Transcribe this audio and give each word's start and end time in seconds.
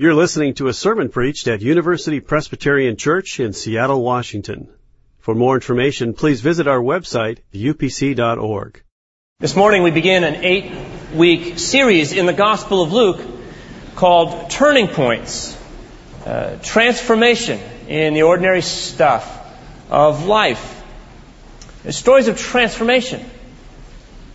You're 0.00 0.14
listening 0.14 0.54
to 0.54 0.68
a 0.68 0.72
sermon 0.72 1.10
preached 1.10 1.46
at 1.46 1.60
University 1.60 2.20
Presbyterian 2.20 2.96
Church 2.96 3.38
in 3.38 3.52
Seattle, 3.52 4.02
Washington. 4.02 4.70
For 5.18 5.34
more 5.34 5.56
information, 5.56 6.14
please 6.14 6.40
visit 6.40 6.66
our 6.66 6.78
website, 6.78 7.40
upc.org. 7.52 8.82
This 9.40 9.54
morning 9.54 9.82
we 9.82 9.90
begin 9.90 10.24
an 10.24 10.36
eight 10.36 10.72
week 11.12 11.58
series 11.58 12.14
in 12.14 12.24
the 12.24 12.32
Gospel 12.32 12.82
of 12.82 12.94
Luke 12.94 13.20
called 13.94 14.48
Turning 14.48 14.88
Points 14.88 15.54
uh, 16.24 16.56
Transformation 16.62 17.60
in 17.86 18.14
the 18.14 18.22
Ordinary 18.22 18.62
Stuff 18.62 19.28
of 19.90 20.24
Life. 20.24 20.82
stories 21.90 22.28
of 22.28 22.38
transformation. 22.38 23.22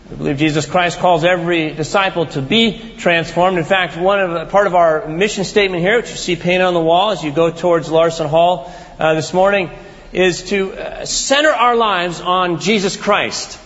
We 0.10 0.18
believe 0.18 0.38
Jesus 0.38 0.68
Christ 0.68 1.00
calls 1.00 1.24
every 1.24 1.72
disciple 1.72 2.28
to 2.28 2.42
be 2.42 2.94
transformed. 2.98 3.58
In 3.58 3.64
fact, 3.64 3.98
one 3.98 4.20
of 4.20 4.50
part 4.50 4.68
of 4.68 4.76
our 4.76 5.08
mission 5.08 5.46
statement 5.46 5.82
here, 5.82 5.98
which 5.98 6.12
you 6.12 6.16
see 6.16 6.36
painted 6.36 6.62
on 6.62 6.76
the 6.76 6.80
wall 6.80 7.10
as 7.10 7.24
you 7.24 7.32
go 7.32 7.50
towards 7.50 7.90
Larson 7.90 8.28
Hall 8.28 8.72
uh, 9.00 9.16
this 9.16 9.34
morning, 9.34 9.72
is 10.14 10.44
to 10.50 10.74
uh, 10.74 11.06
center 11.06 11.50
our 11.50 11.76
lives 11.76 12.22
on 12.22 12.60
Jesus 12.60 12.96
Christ, 12.96 13.60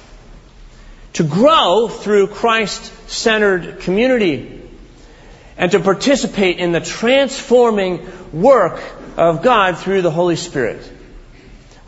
to 1.13 1.25
grow 1.25 1.89
through 1.89 2.27
Christ-centered 2.27 3.81
community, 3.81 4.61
and 5.57 5.71
to 5.73 5.81
participate 5.81 6.57
in 6.57 6.71
the 6.71 6.79
transforming 6.79 8.07
work 8.31 8.81
of 9.17 9.43
God 9.43 9.77
through 9.77 10.03
the 10.03 10.11
Holy 10.11 10.37
Spirit. 10.37 10.89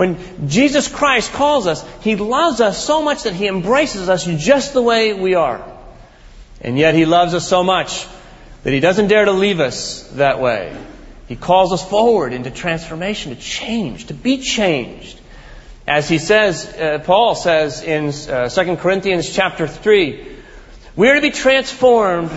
When 0.02 0.50
Jesus 0.50 0.88
Christ 0.88 1.32
calls 1.32 1.68
us, 1.68 1.86
He 2.02 2.16
loves 2.16 2.60
us 2.60 2.84
so 2.84 3.04
much 3.04 3.22
that 3.26 3.36
He 3.36 3.46
embraces 3.46 4.10
us 4.10 4.26
just 4.26 4.74
the 4.74 4.82
way 4.82 5.14
we 5.14 5.36
are. 5.36 5.64
And 6.60 6.76
yet 6.76 6.96
He 6.96 7.06
loves 7.06 7.36
us 7.36 7.48
so 7.48 7.64
much 7.64 8.08
that 8.64 8.74
He 8.74 8.80
doesn't 8.80 9.10
dare 9.10 9.26
to 9.26 9.32
leave 9.32 9.60
us 9.60 10.08
that 10.14 10.40
way. 10.40 10.76
He 11.28 11.36
calls 11.36 11.72
us 11.72 11.88
forward 11.88 12.34
into 12.34 12.50
transformation, 12.50 13.36
to 13.36 13.40
change, 13.40 14.08
to 14.08 14.16
be 14.16 14.40
changed. 14.40 15.20
As 15.88 16.10
he 16.10 16.18
says, 16.18 16.66
uh, 16.66 17.04
Paul 17.06 17.36
says 17.36 17.84
in 17.84 18.08
uh, 18.28 18.50
2 18.50 18.78
Corinthians 18.78 19.32
chapter 19.32 19.68
3, 19.68 20.36
we 20.96 21.10
are 21.10 21.14
to 21.14 21.22
be 21.22 21.30
transformed 21.30 22.32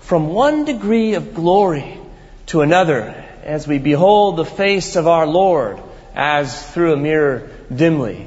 from 0.00 0.30
one 0.30 0.64
degree 0.64 1.14
of 1.14 1.34
glory 1.34 2.00
to 2.46 2.62
another 2.62 3.24
as 3.44 3.68
we 3.68 3.78
behold 3.78 4.36
the 4.36 4.44
face 4.44 4.96
of 4.96 5.06
our 5.06 5.28
Lord 5.28 5.80
as 6.16 6.66
through 6.72 6.94
a 6.94 6.96
mirror 6.96 7.50
dimly. 7.72 8.26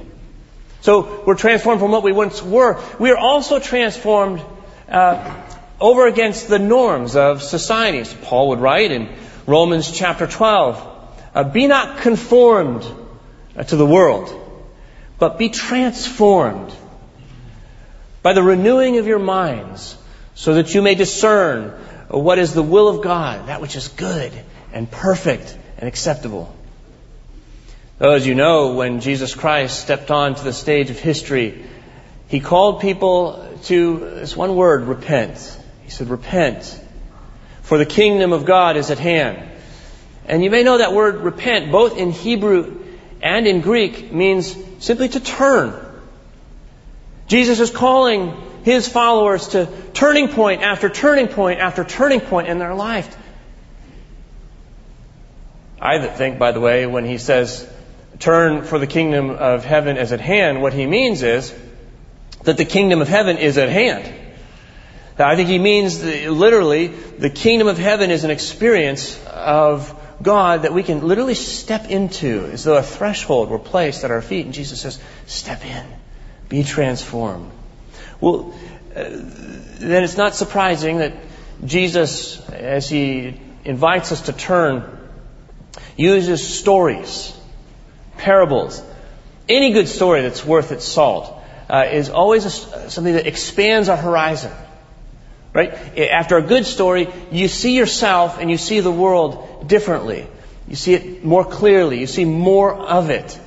So 0.82 1.24
we're 1.26 1.36
transformed 1.36 1.82
from 1.82 1.92
what 1.92 2.04
we 2.04 2.14
once 2.14 2.42
were. 2.42 2.82
We 3.00 3.12
are 3.12 3.18
also 3.18 3.60
transformed 3.60 4.42
uh, 4.88 5.44
over 5.82 6.08
against 6.08 6.48
the 6.48 6.60
norms 6.60 7.16
of 7.16 7.42
society. 7.42 8.00
As 8.00 8.14
Paul 8.14 8.50
would 8.50 8.60
write 8.60 8.92
in 8.92 9.10
Romans 9.46 9.92
chapter 9.92 10.28
12, 10.28 10.98
uh, 11.34 11.44
be 11.46 11.68
not 11.68 12.02
conformed 12.02 12.86
uh, 13.58 13.64
to 13.64 13.76
the 13.76 13.86
world, 13.86 14.34
but 15.18 15.38
be 15.38 15.50
transformed 15.50 16.74
by 18.22 18.34
the 18.34 18.44
renewing 18.44 18.98
of 18.98 19.08
your 19.08 19.20
minds, 19.20 19.98
so 20.36 20.56
that 20.56 20.74
you 20.74 20.82
may 20.82 20.96
discern 20.96 21.70
what 22.10 22.38
is 22.38 22.54
the 22.54 22.64
will 22.64 22.88
of 22.88 23.02
God, 23.02 23.48
that 23.48 23.62
which 23.62 23.76
is 23.76 23.88
good 23.88 24.32
and 24.72 24.90
perfect 24.90 25.58
and 25.78 25.88
acceptable. 25.88 26.56
Though, 28.00 28.14
as 28.14 28.26
you 28.26 28.34
know, 28.34 28.76
when 28.76 29.02
Jesus 29.02 29.36
Christ 29.36 29.78
stepped 29.78 30.10
onto 30.10 30.42
the 30.42 30.54
stage 30.54 30.90
of 30.90 30.98
history, 30.98 31.66
he 32.30 32.40
called 32.40 32.80
people 32.80 33.58
to 33.64 34.00
this 34.00 34.38
one 34.38 34.56
word, 34.56 34.84
repent. 34.84 35.38
He 35.84 35.90
said, 35.90 36.08
repent, 36.08 36.80
for 37.62 37.78
the 37.78 37.86
kingdom 37.86 38.32
of 38.32 38.46
God 38.46 38.78
is 38.78 38.90
at 38.90 39.00
hand. 39.00 39.46
And 40.26 40.42
you 40.42 40.50
may 40.50 40.64
know 40.64 40.78
that 40.78 40.94
word 40.94 41.18
repent, 41.18 41.74
both 41.74 41.98
in 41.98 42.12
Hebrew 42.12 42.86
and 43.22 43.46
in 43.46 43.60
Greek, 43.60 44.14
means 44.14 44.56
simply 44.80 45.10
to 45.10 45.20
turn. 45.20 45.74
Jesus 47.28 47.60
is 47.60 47.70
calling 47.70 48.34
his 48.64 48.88
followers 48.88 49.50
to 49.50 49.68
turning 49.94 50.30
point 50.30 50.62
after 50.62 50.88
turning 50.88 51.28
point 51.28 51.60
after 51.60 51.84
turning 51.84 52.22
point 52.22 52.48
in 52.48 52.60
their 52.60 52.76
life. 52.76 53.18
I 55.82 56.08
think, 56.08 56.40
by 56.40 56.54
the 56.54 56.62
way, 56.62 56.86
when 56.86 57.04
he 57.04 57.18
says 57.18 57.70
turn 58.20 58.64
for 58.64 58.78
the 58.78 58.88
kingdom 58.88 59.30
of 59.32 59.66
heaven 59.66 59.98
is 59.98 60.12
at 60.12 60.20
hand, 60.20 60.62
what 60.62 60.74
he 60.74 60.86
means 60.86 61.24
is 61.24 61.54
that 62.44 62.58
the 62.58 62.66
kingdom 62.66 63.02
of 63.02 63.08
heaven 63.08 63.38
is 63.38 63.58
at 63.58 63.70
hand. 63.70 64.14
Now, 65.18 65.28
I 65.28 65.36
think 65.36 65.50
he 65.50 65.60
means 65.60 66.04
literally 66.04 66.88
the 66.88 67.30
kingdom 67.30 67.68
of 67.68 67.78
heaven 67.78 68.12
is 68.12 68.24
an 68.24 68.32
experience 68.32 69.22
of 69.26 69.94
God 70.22 70.64
that 70.64 70.74
we 70.74 70.84
can 70.84 71.08
literally 71.08 71.34
step 71.34 71.90
into 71.90 72.50
as 72.52 72.64
though 72.64 72.78
a 72.78 72.84
threshold 72.84 73.50
were 73.50 73.60
placed 73.60 74.04
at 74.04 74.12
our 74.12 74.22
feet. 74.22 74.46
And 74.46 74.54
Jesus 74.54 74.82
says, 74.82 75.00
step 75.26 75.66
in, 75.66 75.86
be 76.48 76.64
transformed. 76.64 77.52
Well, 78.22 78.54
uh, 78.96 79.04
then 79.10 80.04
it's 80.04 80.18
not 80.18 80.36
surprising 80.36 81.00
that 81.00 81.14
Jesus, 81.66 82.40
as 82.50 82.90
he 82.90 83.40
invites 83.66 84.12
us 84.12 84.22
to 84.24 84.34
turn, 84.34 84.98
uses 85.98 86.46
stories 86.46 87.36
parables. 88.20 88.82
Any 89.48 89.72
good 89.72 89.88
story 89.88 90.22
that's 90.22 90.46
worth 90.46 90.72
its 90.72 90.86
salt 90.86 91.36
uh, 91.70 91.86
is 91.92 92.10
always 92.10 92.46
a, 92.46 92.90
something 92.90 93.14
that 93.14 93.28
expands 93.28 93.90
our 93.90 93.98
horizon. 93.98 94.52
Right? 95.54 95.74
After 95.98 96.38
a 96.38 96.44
good 96.44 96.66
story, 96.66 97.08
you 97.32 97.48
see 97.48 97.76
yourself 97.76 98.38
and 98.40 98.52
you 98.52 98.58
see 98.58 98.82
the 98.82 98.92
world 98.92 99.68
differently. 99.68 100.28
You 100.68 100.76
see 100.76 100.94
it 100.94 101.26
more 101.26 101.44
clearly. 101.44 102.00
You 102.00 102.08
see 102.08 102.26
more 102.26 102.74
of 102.74 103.10
it. 103.10 103.40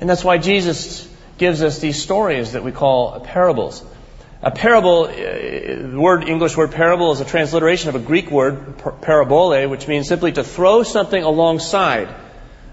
And 0.00 0.08
that's 0.08 0.22
why 0.22 0.38
Jesus 0.38 1.08
gives 1.38 1.62
us 1.62 1.80
these 1.80 2.00
stories 2.00 2.52
that 2.52 2.62
we 2.62 2.70
call 2.70 3.18
parables. 3.20 3.82
A 4.42 4.50
parable, 4.50 5.04
uh, 5.04 5.12
the 5.12 5.98
word 5.98 6.28
English 6.28 6.56
word 6.56 6.70
parable 6.70 7.12
is 7.12 7.20
a 7.20 7.24
transliteration 7.24 7.88
of 7.90 7.94
a 7.94 7.98
Greek 7.98 8.30
word 8.30 8.78
parabole, 9.02 9.68
which 9.68 9.86
means 9.88 10.08
simply 10.08 10.32
to 10.32 10.44
throw 10.44 10.82
something 10.82 11.22
alongside 11.22 12.08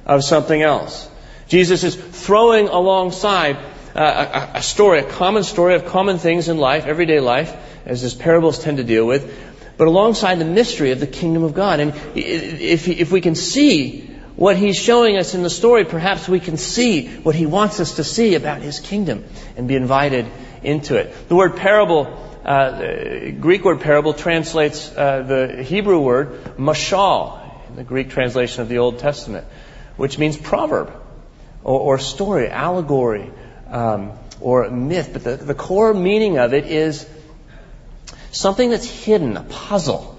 of 0.06 0.24
something 0.24 0.62
else. 0.62 1.10
Jesus 1.48 1.84
is 1.84 1.96
throwing 1.96 2.68
alongside 2.68 3.58
uh, 3.96 4.50
a, 4.54 4.58
a, 4.58 4.62
story, 4.62 5.00
a 5.00 5.10
common 5.10 5.44
story 5.44 5.76
of 5.76 5.86
common 5.86 6.18
things 6.18 6.50
in 6.50 6.58
life, 6.58 6.86
everyday 6.86 7.20
life, 7.20 7.56
as 7.86 8.02
his 8.02 8.14
parables 8.14 8.60
tend 8.60 8.78
to 8.78 8.84
deal 8.84 9.06
with, 9.06 9.34
but 9.78 9.88
alongside 9.88 10.40
the 10.40 10.46
mystery 10.46 10.92
of 10.92 11.00
the 11.00 11.08
kingdom 11.08 11.44
of 11.44 11.54
God. 11.54 11.80
And 11.80 11.94
if, 12.16 12.88
if 12.88 13.12
we 13.12 13.22
can 13.22 13.36
see 13.36 14.02
what 14.36 14.58
he's 14.58 14.76
showing 14.76 15.18
us 15.18 15.34
in 15.36 15.42
the 15.42 15.50
story, 15.50 15.86
perhaps 15.86 16.28
we 16.28 16.40
can 16.40 16.58
see 16.58 17.08
what 17.08 17.34
he 17.34 17.46
wants 17.46 17.80
us 17.80 17.96
to 17.96 18.04
see 18.04 18.36
about 18.36 18.62
his 18.62 18.80
kingdom 18.80 19.24
and 19.56 19.68
be 19.68 19.76
invited 19.76 20.28
into 20.64 20.98
it. 20.98 21.30
The 21.30 21.36
word 21.36 21.56
parable, 21.56 22.08
uh, 22.44 23.32
Greek 23.40 23.64
word 23.64 23.80
parable 23.80 24.14
translates 24.14 24.92
uh, 24.96 25.22
the 25.22 25.64
Hebrew 25.64 26.00
word 26.00 26.58
mashal, 26.58 27.42
in 27.70 27.78
the 27.78 27.84
Greek 27.84 28.10
translation 28.10 28.62
of 28.62 28.70
the 28.70 28.80
Old 28.80 29.00
Testament, 29.00 29.48
which 29.96 30.20
means 30.20 30.36
proverb 30.36 31.07
or, 31.68 31.80
or 31.82 32.00
story, 32.00 32.50
allegory, 32.50 33.30
um, 33.70 34.14
or 34.40 34.70
myth. 34.70 35.10
But 35.12 35.24
the, 35.24 35.36
the 35.36 35.54
core 35.54 35.94
meaning 35.94 36.40
of 36.40 36.54
it 36.54 36.66
is 36.66 37.08
something 38.32 38.70
that's 38.70 38.86
hidden, 38.86 39.36
a 39.36 39.44
puzzle. 39.44 40.16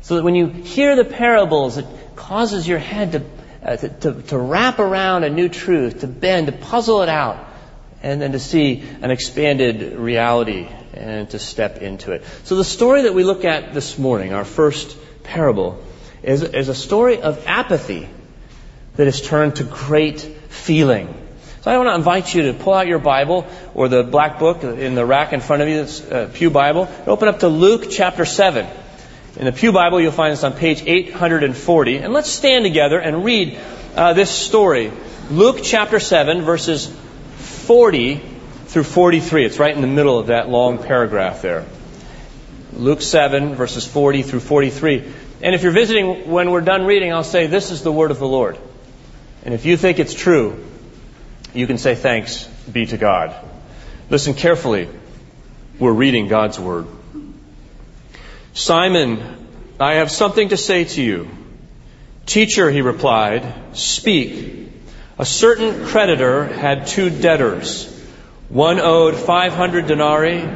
So 0.00 0.16
that 0.16 0.24
when 0.24 0.34
you 0.34 0.46
hear 0.46 0.96
the 0.96 1.04
parables, 1.04 1.76
it 1.76 1.86
causes 2.16 2.66
your 2.66 2.78
head 2.78 3.12
to, 3.12 3.22
uh, 3.62 3.76
to, 3.76 3.88
to, 3.88 4.22
to 4.22 4.38
wrap 4.38 4.78
around 4.78 5.24
a 5.24 5.30
new 5.30 5.48
truth, 5.50 6.00
to 6.00 6.06
bend, 6.06 6.46
to 6.46 6.52
puzzle 6.52 7.02
it 7.02 7.08
out, 7.10 7.36
and 8.02 8.20
then 8.20 8.32
to 8.32 8.40
see 8.40 8.82
an 9.02 9.10
expanded 9.10 9.96
reality 9.98 10.68
and 10.94 11.28
to 11.30 11.38
step 11.38 11.82
into 11.82 12.12
it. 12.12 12.24
So 12.44 12.56
the 12.56 12.64
story 12.64 13.02
that 13.02 13.14
we 13.14 13.24
look 13.24 13.44
at 13.44 13.74
this 13.74 13.98
morning, 13.98 14.32
our 14.32 14.44
first 14.44 14.96
parable, 15.22 15.84
is, 16.22 16.42
is 16.42 16.68
a 16.68 16.74
story 16.74 17.20
of 17.20 17.46
apathy 17.46 18.08
that 18.96 19.06
is 19.06 19.20
turned 19.20 19.56
to 19.56 19.64
great 19.64 20.41
feeling. 20.52 21.12
So 21.62 21.70
I 21.70 21.78
want 21.78 21.88
to 21.88 21.94
invite 21.94 22.34
you 22.34 22.42
to 22.42 22.54
pull 22.54 22.74
out 22.74 22.86
your 22.86 22.98
Bible 22.98 23.46
or 23.74 23.88
the 23.88 24.02
black 24.02 24.38
book 24.38 24.64
in 24.64 24.94
the 24.94 25.06
rack 25.06 25.32
in 25.32 25.40
front 25.40 25.62
of 25.62 25.68
you, 25.68 25.76
this 25.76 26.02
uh, 26.02 26.28
Pew 26.32 26.50
Bible. 26.50 26.88
Open 27.06 27.28
up 27.28 27.40
to 27.40 27.48
Luke 27.48 27.86
chapter 27.90 28.24
7. 28.24 28.66
In 29.36 29.44
the 29.46 29.52
Pew 29.52 29.72
Bible, 29.72 30.00
you'll 30.00 30.12
find 30.12 30.32
this 30.32 30.44
on 30.44 30.52
page 30.54 30.82
840. 30.84 31.98
And 31.98 32.12
let's 32.12 32.28
stand 32.28 32.64
together 32.64 32.98
and 32.98 33.24
read 33.24 33.58
uh, 33.96 34.12
this 34.12 34.30
story. 34.30 34.92
Luke 35.30 35.60
chapter 35.62 36.00
7, 36.00 36.42
verses 36.42 36.86
40 37.36 38.16
through 38.66 38.82
43. 38.82 39.46
It's 39.46 39.58
right 39.58 39.74
in 39.74 39.80
the 39.82 39.86
middle 39.86 40.18
of 40.18 40.26
that 40.26 40.48
long 40.48 40.82
paragraph 40.82 41.42
there. 41.42 41.64
Luke 42.72 43.02
7, 43.02 43.54
verses 43.54 43.86
40 43.86 44.22
through 44.22 44.40
43. 44.40 45.12
And 45.42 45.54
if 45.54 45.62
you're 45.62 45.72
visiting 45.72 46.30
when 46.30 46.50
we're 46.50 46.60
done 46.60 46.86
reading, 46.86 47.12
I'll 47.12 47.22
say, 47.22 47.46
This 47.46 47.70
is 47.70 47.82
the 47.82 47.92
word 47.92 48.10
of 48.10 48.18
the 48.18 48.26
Lord. 48.26 48.58
And 49.44 49.54
if 49.54 49.64
you 49.64 49.76
think 49.76 49.98
it's 49.98 50.14
true, 50.14 50.64
you 51.52 51.66
can 51.66 51.78
say 51.78 51.94
thanks 51.94 52.44
be 52.72 52.86
to 52.86 52.96
God. 52.96 53.34
Listen 54.10 54.34
carefully. 54.34 54.88
We're 55.78 55.92
reading 55.92 56.28
God's 56.28 56.58
Word. 56.58 56.86
Simon 58.54 59.42
I 59.82 59.94
have 59.94 60.12
something 60.12 60.50
to 60.50 60.56
say 60.56 60.84
to 60.84 61.02
you. 61.02 61.28
Teacher, 62.24 62.70
he 62.70 62.82
replied, 62.82 63.42
speak. 63.76 64.70
A 65.18 65.26
certain 65.26 65.86
creditor 65.86 66.44
had 66.44 66.86
two 66.86 67.10
debtors. 67.10 67.88
One 68.48 68.78
owed 68.78 69.16
500 69.16 69.88
denarii 69.88 70.48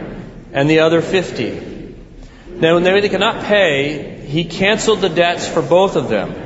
and 0.52 0.70
the 0.70 0.80
other 0.80 1.02
50. 1.02 1.94
Now, 2.50 2.74
when 2.74 2.84
they 2.84 3.08
could 3.08 3.18
not 3.18 3.44
pay, 3.44 4.24
he 4.26 4.44
canceled 4.44 5.00
the 5.00 5.08
debts 5.08 5.48
for 5.48 5.60
both 5.60 5.96
of 5.96 6.08
them. 6.08 6.45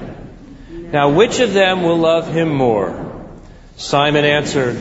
Now, 0.92 1.10
which 1.10 1.38
of 1.38 1.52
them 1.52 1.82
will 1.82 1.98
love 1.98 2.32
him 2.32 2.52
more? 2.52 3.28
Simon 3.76 4.24
answered, 4.24 4.76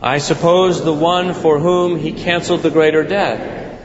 I 0.00 0.18
suppose 0.18 0.84
the 0.84 0.92
one 0.92 1.32
for 1.32 1.58
whom 1.58 1.98
he 1.98 2.12
canceled 2.12 2.62
the 2.62 2.70
greater 2.70 3.02
debt. 3.02 3.80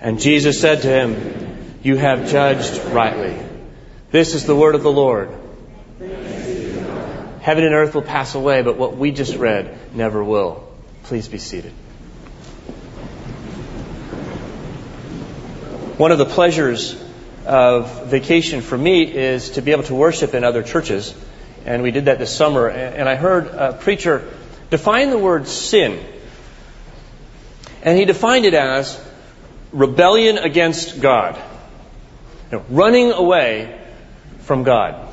And 0.00 0.20
Jesus 0.20 0.60
said 0.60 0.82
to 0.82 0.88
him, 0.88 1.74
You 1.82 1.96
have 1.96 2.30
judged 2.30 2.84
rightly. 2.86 3.36
This 4.12 4.34
is 4.34 4.46
the 4.46 4.54
word 4.54 4.76
of 4.76 4.82
the 4.82 4.92
Lord. 4.92 5.28
Heaven 7.40 7.64
and 7.64 7.74
earth 7.74 7.94
will 7.94 8.02
pass 8.02 8.34
away, 8.34 8.62
but 8.62 8.76
what 8.76 8.96
we 8.96 9.10
just 9.10 9.34
read 9.34 9.94
never 9.94 10.22
will. 10.22 10.68
Please 11.02 11.26
be 11.26 11.38
seated. 11.38 11.72
One 15.98 16.12
of 16.12 16.18
the 16.18 16.26
pleasures 16.26 16.94
of 17.48 18.04
vacation 18.08 18.60
for 18.60 18.76
me 18.76 19.04
is 19.04 19.50
to 19.50 19.62
be 19.62 19.72
able 19.72 19.84
to 19.84 19.94
worship 19.94 20.34
in 20.34 20.44
other 20.44 20.62
churches. 20.62 21.14
And 21.64 21.82
we 21.82 21.90
did 21.90 22.04
that 22.04 22.18
this 22.18 22.34
summer. 22.34 22.68
And 22.68 23.08
I 23.08 23.14
heard 23.14 23.46
a 23.46 23.72
preacher 23.72 24.30
define 24.70 25.08
the 25.08 25.18
word 25.18 25.48
sin. 25.48 26.04
And 27.82 27.98
he 27.98 28.04
defined 28.04 28.44
it 28.44 28.52
as 28.54 29.02
rebellion 29.72 30.36
against 30.36 31.00
God, 31.00 31.36
you 32.50 32.58
know, 32.58 32.64
running 32.68 33.12
away 33.12 33.80
from 34.40 34.62
God. 34.62 35.08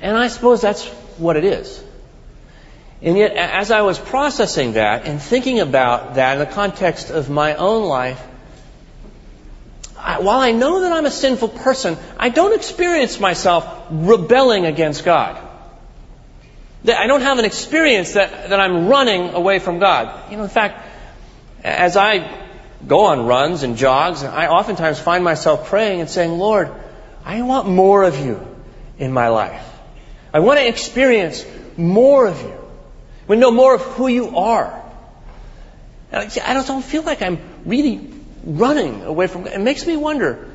And 0.00 0.16
I 0.16 0.28
suppose 0.28 0.62
that's 0.62 0.86
what 1.18 1.36
it 1.36 1.44
is. 1.44 1.82
And 3.02 3.18
yet, 3.18 3.32
as 3.34 3.70
I 3.70 3.82
was 3.82 3.98
processing 3.98 4.74
that 4.74 5.06
and 5.06 5.20
thinking 5.20 5.60
about 5.60 6.14
that 6.14 6.34
in 6.34 6.38
the 6.38 6.54
context 6.54 7.10
of 7.10 7.28
my 7.28 7.56
own 7.56 7.84
life, 7.84 8.22
I, 10.02 10.18
while 10.18 10.40
I 10.40 10.50
know 10.50 10.80
that 10.80 10.92
I'm 10.92 11.06
a 11.06 11.10
sinful 11.10 11.48
person, 11.48 11.96
I 12.18 12.28
don't 12.28 12.54
experience 12.54 13.20
myself 13.20 13.86
rebelling 13.90 14.66
against 14.66 15.04
God. 15.04 15.40
I 16.86 17.06
don't 17.06 17.20
have 17.20 17.38
an 17.38 17.44
experience 17.44 18.14
that, 18.14 18.50
that 18.50 18.58
I'm 18.58 18.88
running 18.88 19.30
away 19.34 19.60
from 19.60 19.78
God. 19.78 20.30
You 20.30 20.36
know, 20.36 20.42
in 20.42 20.48
fact, 20.48 20.84
as 21.62 21.96
I 21.96 22.40
go 22.84 23.06
on 23.06 23.26
runs 23.26 23.62
and 23.62 23.76
jogs, 23.76 24.24
I 24.24 24.48
oftentimes 24.48 24.98
find 24.98 25.22
myself 25.22 25.68
praying 25.68 26.00
and 26.00 26.10
saying, 26.10 26.32
Lord, 26.32 26.72
I 27.24 27.42
want 27.42 27.68
more 27.68 28.02
of 28.02 28.18
you 28.18 28.44
in 28.98 29.12
my 29.12 29.28
life. 29.28 29.64
I 30.34 30.40
want 30.40 30.58
to 30.58 30.66
experience 30.66 31.46
more 31.76 32.26
of 32.26 32.40
you. 32.42 32.58
To 33.28 33.36
know 33.36 33.50
more 33.50 33.74
of 33.74 33.80
who 33.80 34.08
you 34.08 34.36
are. 34.36 34.82
I 36.12 36.64
don't 36.66 36.84
feel 36.84 37.02
like 37.02 37.22
I'm 37.22 37.38
really 37.64 38.11
running 38.44 39.02
away 39.02 39.26
from 39.26 39.44
God. 39.44 39.52
It 39.52 39.60
makes 39.60 39.86
me 39.86 39.96
wonder 39.96 40.48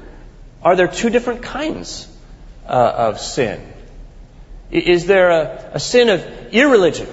are 0.64 0.76
there 0.76 0.88
two 0.88 1.10
different 1.10 1.44
kinds 1.44 2.08
uh, 2.68 2.94
of 3.10 3.20
sin? 3.20 3.62
Is 4.72 5.06
there 5.06 5.30
a, 5.30 5.72
a 5.76 5.80
sin 5.80 6.10
of 6.10 6.26
irreligion? 6.52 7.08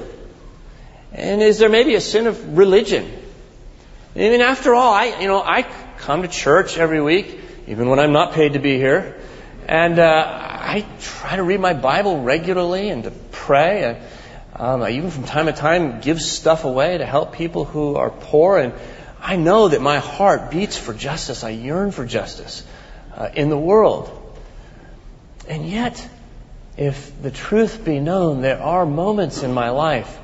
And 1.12 1.40
is 1.42 1.58
there 1.58 1.68
maybe 1.68 1.94
a 1.94 2.00
sin 2.00 2.26
of 2.26 2.58
religion? 2.58 3.10
I 4.16 4.18
mean, 4.18 4.40
after 4.40 4.74
all, 4.74 4.92
I, 4.92 5.20
you 5.20 5.28
know, 5.28 5.42
I 5.42 5.62
come 5.98 6.22
to 6.22 6.28
church 6.28 6.78
every 6.78 7.00
week, 7.00 7.38
even 7.68 7.88
when 7.88 7.98
I'm 7.98 8.12
not 8.12 8.32
paid 8.32 8.54
to 8.54 8.58
be 8.58 8.76
here, 8.76 9.20
and 9.68 9.98
uh, 9.98 10.24
I 10.26 10.86
try 11.00 11.36
to 11.36 11.42
read 11.42 11.60
my 11.60 11.72
Bible 11.72 12.22
regularly 12.22 12.90
and 12.90 13.04
to 13.04 13.10
pray. 13.10 13.84
And, 13.84 13.98
um, 14.56 14.82
I 14.82 14.90
even 14.90 15.10
from 15.10 15.24
time 15.24 15.46
to 15.46 15.52
time 15.52 16.00
give 16.00 16.20
stuff 16.20 16.64
away 16.64 16.98
to 16.98 17.06
help 17.06 17.32
people 17.32 17.64
who 17.64 17.96
are 17.96 18.10
poor. 18.10 18.58
And 18.58 18.72
I 19.24 19.36
know 19.36 19.68
that 19.68 19.80
my 19.80 20.00
heart 20.00 20.50
beats 20.50 20.76
for 20.76 20.92
justice. 20.92 21.44
I 21.44 21.50
yearn 21.50 21.92
for 21.92 22.04
justice 22.04 22.62
uh, 23.16 23.30
in 23.34 23.48
the 23.48 23.56
world. 23.56 24.10
And 25.48 25.66
yet, 25.66 26.06
if 26.76 27.22
the 27.22 27.30
truth 27.30 27.86
be 27.86 28.00
known, 28.00 28.42
there 28.42 28.60
are 28.60 28.84
moments 28.84 29.42
in 29.42 29.54
my 29.54 29.70
life 29.70 30.14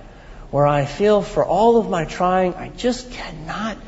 where 0.50 0.66
I 0.66 0.84
feel 0.84 1.22
for 1.22 1.42
all 1.42 1.78
of 1.78 1.88
my 1.88 2.04
trying, 2.04 2.54
I 2.54 2.68
just 2.68 3.10
cannot 3.10 3.78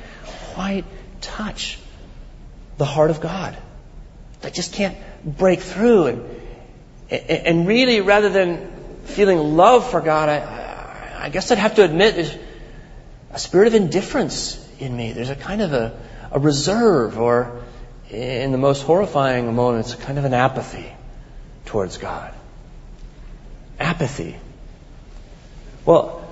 quite 0.55 0.87
touch 1.20 1.79
the 2.79 2.87
heart 2.87 3.11
of 3.11 3.20
God. 3.20 3.55
I 4.43 4.49
just 4.49 4.73
can't 4.73 4.97
break 5.25 5.61
through. 5.61 6.06
And, 7.11 7.20
and 7.31 7.69
really, 7.69 8.00
rather 8.00 8.31
than 8.31 8.70
feeling 9.05 9.56
love 9.56 9.91
for 9.91 10.00
God, 10.00 10.31
I, 10.31 11.25
I 11.25 11.29
guess 11.29 11.50
I'd 11.50 11.58
have 11.58 11.75
to 11.75 11.85
admit 11.85 12.38
a 13.31 13.38
spirit 13.38 13.67
of 13.67 13.75
indifference 13.75 14.62
in 14.82 14.96
me. 14.96 15.12
There's 15.12 15.31
a 15.31 15.37
kind 15.37 15.62
of 15.62 15.73
a, 15.73 15.99
a 16.32 16.38
reserve, 16.38 17.19
or 17.19 17.62
in 18.11 18.52
the 18.52 18.58
most 18.58 18.82
horrifying 18.82 19.55
moments, 19.55 19.94
kind 19.94 20.19
of 20.19 20.25
an 20.25 20.34
apathy 20.34 20.93
towards 21.64 21.99
God. 21.99 22.34
Apathy. 23.79 24.37
Well, 25.84 26.23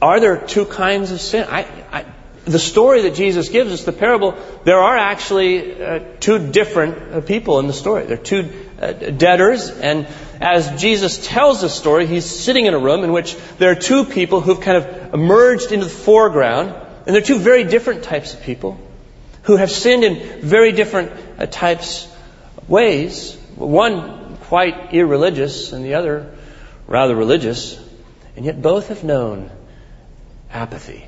are 0.00 0.18
there 0.18 0.36
two 0.38 0.64
kinds 0.64 1.12
of 1.12 1.20
sin? 1.20 1.46
I, 1.48 1.66
I, 1.92 2.04
the 2.44 2.58
story 2.58 3.02
that 3.02 3.14
Jesus 3.14 3.48
gives 3.50 3.72
us, 3.72 3.84
the 3.84 3.92
parable, 3.92 4.36
there 4.64 4.78
are 4.78 4.96
actually 4.96 5.80
uh, 5.80 6.00
two 6.18 6.50
different 6.50 6.98
uh, 6.98 7.20
people 7.20 7.60
in 7.60 7.68
the 7.68 7.72
story. 7.72 8.06
There 8.06 8.18
are 8.18 8.22
two 8.22 8.50
uh, 8.80 8.92
debtors, 8.92 9.68
and 9.70 10.08
as 10.40 10.80
Jesus 10.80 11.24
tells 11.24 11.60
the 11.60 11.68
story, 11.68 12.06
he's 12.06 12.24
sitting 12.24 12.66
in 12.66 12.74
a 12.74 12.78
room 12.78 13.04
in 13.04 13.12
which 13.12 13.36
there 13.58 13.70
are 13.70 13.76
two 13.76 14.04
people 14.04 14.40
who've 14.40 14.60
kind 14.60 14.78
of 14.78 15.14
emerged 15.14 15.70
into 15.70 15.84
the 15.84 15.90
foreground, 15.92 16.74
and 17.06 17.14
they're 17.14 17.22
two 17.22 17.38
very 17.38 17.64
different 17.64 18.04
types 18.04 18.34
of 18.34 18.42
people 18.42 18.78
who 19.42 19.56
have 19.56 19.70
sinned 19.70 20.04
in 20.04 20.40
very 20.40 20.72
different 20.72 21.12
uh, 21.38 21.46
types 21.46 22.08
ways. 22.68 23.34
One 23.56 24.36
quite 24.42 24.94
irreligious, 24.94 25.72
and 25.72 25.84
the 25.84 25.94
other 25.94 26.32
rather 26.86 27.16
religious, 27.16 27.78
and 28.36 28.44
yet 28.44 28.60
both 28.60 28.88
have 28.88 29.04
known 29.04 29.50
apathy. 30.50 31.06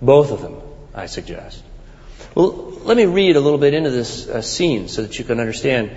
Both 0.00 0.30
of 0.30 0.40
them, 0.40 0.60
I 0.94 1.06
suggest. 1.06 1.62
Well, 2.34 2.70
let 2.84 2.96
me 2.96 3.06
read 3.06 3.36
a 3.36 3.40
little 3.40 3.58
bit 3.58 3.74
into 3.74 3.90
this 3.90 4.28
uh, 4.28 4.40
scene 4.40 4.88
so 4.88 5.02
that 5.02 5.18
you 5.18 5.24
can 5.24 5.40
understand 5.40 5.90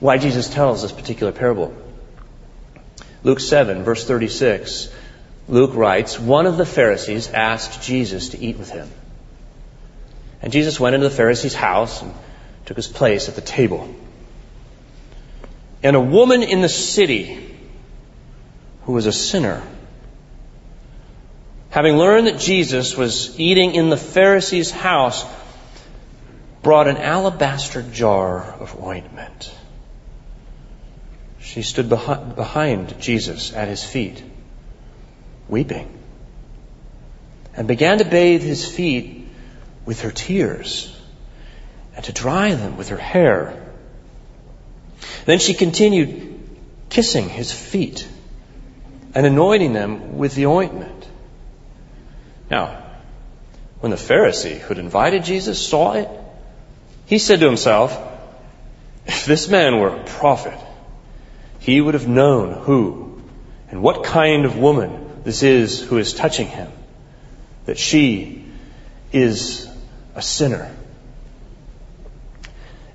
why 0.00 0.18
Jesus 0.18 0.48
tells 0.48 0.82
this 0.82 0.92
particular 0.92 1.32
parable. 1.32 1.74
Luke 3.22 3.40
7, 3.40 3.84
verse 3.84 4.04
36, 4.06 4.92
Luke 5.48 5.74
writes, 5.74 6.18
One 6.18 6.46
of 6.46 6.56
the 6.56 6.66
Pharisees 6.66 7.28
asked 7.28 7.82
Jesus 7.82 8.30
to 8.30 8.38
eat 8.38 8.58
with 8.58 8.70
him. 8.70 8.90
And 10.42 10.52
Jesus 10.52 10.78
went 10.78 10.94
into 10.94 11.08
the 11.08 11.14
Pharisee's 11.14 11.54
house 11.54 12.02
and 12.02 12.12
took 12.64 12.76
his 12.76 12.88
place 12.88 13.28
at 13.28 13.34
the 13.34 13.40
table. 13.40 13.94
And 15.82 15.96
a 15.96 16.00
woman 16.00 16.42
in 16.42 16.62
the 16.62 16.68
city 16.68 17.56
who 18.84 18.92
was 18.92 19.06
a 19.06 19.12
sinner 19.12 19.62
having 21.76 21.98
learned 21.98 22.26
that 22.26 22.40
Jesus 22.40 22.96
was 22.96 23.38
eating 23.38 23.74
in 23.74 23.90
the 23.90 23.98
Pharisee's 23.98 24.70
house, 24.70 25.26
brought 26.62 26.88
an 26.88 26.96
alabaster 26.96 27.82
jar 27.82 28.42
of 28.58 28.82
ointment. 28.82 29.54
She 31.38 31.60
stood 31.60 31.90
behind 31.90 32.98
Jesus 32.98 33.52
at 33.52 33.68
his 33.68 33.84
feet, 33.84 34.24
weeping, 35.48 35.92
and 37.54 37.66
began 37.68 37.98
to 37.98 38.04
bathe 38.04 38.42
his 38.42 38.68
feet 38.68 39.28
with 39.84 40.02
her 40.02 40.10
tears 40.10 40.92
and 41.94 42.04
to 42.04 42.12
dry 42.12 42.54
them 42.54 42.76
with 42.76 42.90
her 42.90 42.96
hair. 42.96 43.62
Then 45.24 45.38
she 45.38 45.54
continued 45.54 46.40
kissing 46.90 47.28
his 47.28 47.52
feet 47.52 48.06
and 49.14 49.26
anointing 49.26 49.72
them 49.72 50.18
with 50.18 50.34
the 50.34 50.46
ointment. 50.46 51.08
Now, 52.50 52.82
when 53.80 53.90
the 53.90 53.96
Pharisee 53.96 54.58
who'd 54.58 54.78
invited 54.78 55.24
Jesus 55.24 55.64
saw 55.64 55.92
it, 55.92 56.08
he 57.06 57.18
said 57.18 57.40
to 57.40 57.46
himself, 57.46 57.98
if 59.06 59.26
this 59.26 59.48
man 59.48 59.78
were 59.78 59.88
a 59.88 60.04
prophet, 60.04 60.58
he 61.60 61.80
would 61.80 61.94
have 61.94 62.08
known 62.08 62.52
who 62.52 63.22
and 63.70 63.82
what 63.82 64.04
kind 64.04 64.44
of 64.44 64.58
woman 64.58 65.05
this 65.26 65.42
is 65.42 65.80
who 65.80 65.98
is 65.98 66.14
touching 66.14 66.46
him, 66.46 66.70
that 67.64 67.76
she 67.76 68.44
is 69.12 69.68
a 70.14 70.22
sinner. 70.22 70.72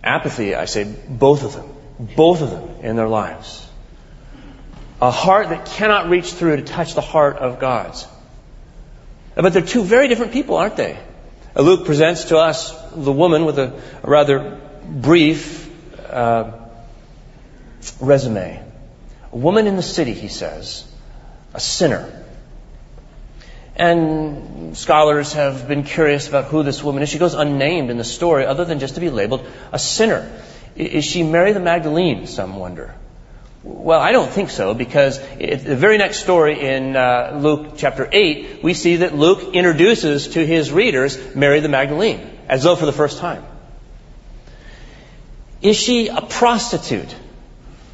Apathy, 0.01 0.55
I 0.55 0.63
say, 0.63 0.85
both 1.09 1.43
of 1.43 1.51
them, 1.51 1.69
both 2.15 2.41
of 2.41 2.51
them 2.51 2.85
in 2.85 2.95
their 2.95 3.09
lives. 3.09 3.67
A 5.01 5.11
heart 5.11 5.49
that 5.49 5.65
cannot 5.65 6.07
reach 6.07 6.31
through 6.31 6.55
to 6.55 6.61
touch 6.61 6.93
the 6.93 7.01
heart 7.01 7.35
of 7.35 7.59
God's. 7.59 8.07
But 9.35 9.51
they're 9.51 9.61
two 9.61 9.83
very 9.83 10.07
different 10.07 10.31
people, 10.31 10.55
aren't 10.55 10.77
they? 10.77 10.97
Luke 11.53 11.85
presents 11.85 12.23
to 12.25 12.37
us 12.37 12.71
the 12.93 13.11
woman 13.11 13.43
with 13.43 13.59
a, 13.59 13.77
a 14.03 14.09
rather 14.09 14.57
brief 14.85 15.69
uh, 16.09 16.49
resume. 17.99 18.63
A 19.33 19.37
woman 19.37 19.67
in 19.67 19.75
the 19.75 19.83
city, 19.83 20.13
he 20.13 20.29
says, 20.29 20.89
a 21.53 21.59
sinner. 21.59 22.19
And 23.75 24.77
scholars 24.77 25.33
have 25.33 25.67
been 25.67 25.83
curious 25.83 26.27
about 26.27 26.45
who 26.45 26.63
this 26.63 26.83
woman 26.83 27.03
is. 27.03 27.09
She 27.09 27.17
goes 27.17 27.33
unnamed 27.33 27.89
in 27.89 27.97
the 27.97 28.03
story, 28.03 28.45
other 28.45 28.65
than 28.65 28.79
just 28.79 28.95
to 28.95 29.01
be 29.01 29.09
labeled 29.09 29.45
a 29.71 29.79
sinner. 29.79 30.29
Is 30.75 31.05
she 31.05 31.23
Mary 31.23 31.53
the 31.53 31.59
Magdalene, 31.59 32.27
some 32.27 32.57
wonder? 32.57 32.93
Well, 33.63 33.99
I 33.99 34.11
don't 34.11 34.31
think 34.31 34.49
so, 34.49 34.73
because 34.73 35.19
the 35.19 35.75
very 35.75 35.97
next 35.97 36.19
story 36.19 36.59
in 36.59 36.95
uh, 36.95 37.39
Luke 37.39 37.73
chapter 37.77 38.09
8, 38.11 38.63
we 38.63 38.73
see 38.73 38.97
that 38.97 39.15
Luke 39.15 39.53
introduces 39.53 40.29
to 40.29 40.45
his 40.45 40.71
readers 40.71 41.35
Mary 41.35 41.59
the 41.59 41.69
Magdalene, 41.69 42.27
as 42.49 42.63
though 42.63 42.75
for 42.75 42.87
the 42.87 42.91
first 42.91 43.19
time. 43.19 43.43
Is 45.61 45.77
she 45.77 46.07
a 46.07 46.21
prostitute? 46.21 47.15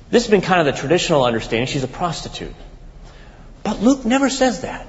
This 0.10 0.24
has 0.24 0.31
been 0.31 0.41
kind 0.41 0.65
of 0.65 0.74
the 0.74 0.79
traditional 0.79 1.25
understanding. 1.25 1.67
She's 1.67 1.84
a 1.84 1.88
prostitute. 1.89 2.55
But 3.63 3.81
Luke 3.81 4.05
never 4.05 4.29
says 4.29 4.62
that. 4.62 4.88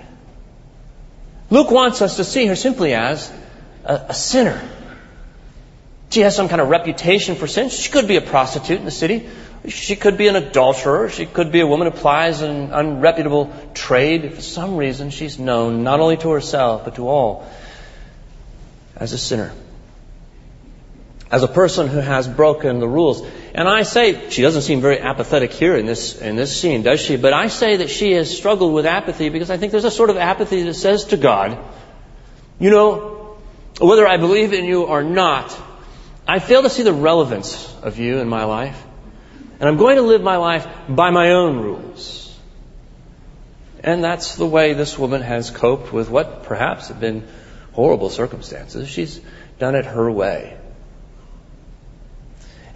Luke 1.51 1.71
wants 1.71 2.03
us 2.03 2.17
to 2.17 2.25
see 2.25 2.47
her 2.47 2.57
simply 2.57 2.95
as 2.95 3.33
a, 3.85 3.95
a 4.09 4.15
sinner. 4.15 4.61
She 6.11 6.21
has 6.21 6.35
some 6.35 6.49
kind 6.49 6.61
of 6.61 6.69
reputation 6.69 7.37
for 7.37 7.47
sin. 7.47 7.69
She 7.69 7.91
could 7.91 8.09
be 8.09 8.17
a 8.17 8.21
prostitute 8.21 8.79
in 8.79 8.85
the 8.85 8.91
city. 8.91 9.29
She 9.67 9.97
could 9.97 10.17
be 10.17 10.29
an 10.29 10.37
adulterer. 10.37 11.09
She 11.11 11.27
could 11.27 11.53
be 11.53 11.61
a 11.61 11.67
woman 11.67 11.91
who 11.91 11.97
plies 11.97 12.41
an 12.41 12.71
unreputable 12.73 13.53
trade. 13.75 14.33
For 14.33 14.41
some 14.41 14.77
reason, 14.77 15.11
she's 15.11 15.39
known 15.39 15.83
not 15.83 16.01
only 16.01 16.17
to 16.19 16.31
herself, 16.31 16.85
but 16.85 16.95
to 16.97 17.09
all 17.09 17.47
as 18.97 19.13
a 19.13 19.19
sinner. 19.19 19.53
As 21.31 21.43
a 21.43 21.49
person 21.49 21.89
who 21.89 21.99
has 21.99 22.27
broken 22.27 22.81
the 22.81 22.89
rules. 22.89 23.27
And 23.55 23.69
I 23.69 23.83
say, 23.83 24.31
she 24.31 24.41
doesn't 24.41 24.63
seem 24.63 24.81
very 24.81 24.99
apathetic 24.99 25.53
here 25.53 25.77
in 25.77 25.85
this, 25.85 26.19
in 26.21 26.37
this 26.37 26.59
scene, 26.59 26.83
does 26.83 27.01
she? 27.01 27.17
But 27.17 27.35
I 27.35 27.49
say 27.49 27.77
that 27.77 27.91
she 27.91 28.13
has 28.13 28.35
struggled 28.35 28.73
with 28.73 28.87
apathy 28.87 29.29
because 29.29 29.51
I 29.51 29.59
think 29.59 29.73
there's 29.73 29.85
a 29.85 29.91
sort 29.91 30.11
of 30.11 30.17
apathy 30.17 30.63
that 30.63 30.75
says 30.75 31.07
to 31.07 31.17
God, 31.19 31.59
you 32.59 32.71
know, 32.71 33.37
whether 33.79 34.07
I 34.07 34.17
believe 34.17 34.53
in 34.55 34.65
you 34.65 34.85
or 34.85 35.03
not, 35.03 35.57
I 36.27 36.39
fail 36.39 36.63
to 36.63 36.71
see 36.71 36.83
the 36.83 36.93
relevance 36.93 37.75
of 37.83 37.99
you 37.99 38.19
in 38.19 38.29
my 38.29 38.45
life. 38.45 38.83
And 39.61 39.69
I'm 39.69 39.77
going 39.77 39.97
to 39.97 40.03
live 40.03 40.23
my 40.23 40.37
life 40.37 40.67
by 40.89 41.11
my 41.11 41.33
own 41.33 41.59
rules. 41.59 42.37
And 43.83 44.03
that's 44.03 44.37
the 44.37 44.47
way 44.47 44.73
this 44.73 44.99
woman 44.99 45.23
has 45.23 45.51
coped 45.51 45.93
with 45.93 46.11
what 46.11 46.45
perhaps 46.45 46.89
have 46.89 47.01
been 47.01 47.27
horrible 47.73 48.11
circumstances. 48.11 48.89
She's 48.89 49.21
done 49.59 49.75
it 49.75 49.85
her 49.85 50.11
way. 50.11 50.57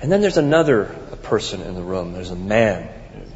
And 0.03 0.11
then 0.11 0.21
there's 0.21 0.37
another 0.37 0.87
person 1.23 1.63
in 1.63 1.75
the 1.77 1.83
room. 1.83 2.13
There's 2.13 2.33
a 2.33 2.37
man 2.37 2.89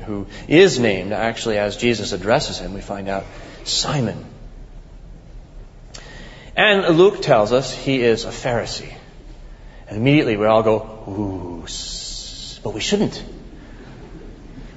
who 0.05 0.27
is 0.49 0.81
named, 0.81 1.13
actually, 1.13 1.59
as 1.59 1.77
Jesus 1.77 2.11
addresses 2.11 2.59
him, 2.59 2.75
we 2.75 2.81
find 2.81 3.09
out 3.09 3.25
Simon. 3.63 4.25
And 6.57 6.97
Luke 6.97 7.23
tells 7.23 7.53
us 7.53 7.73
he 7.73 8.03
is 8.03 8.25
a 8.25 8.31
Pharisee. 8.31 8.93
And 9.89 9.97
immediately 9.97 10.37
we 10.37 10.47
all 10.47 10.65
go, 10.65 10.77
ooh, 11.09 11.67
but 12.65 12.75
we 12.75 12.81
shouldn't. 12.81 13.23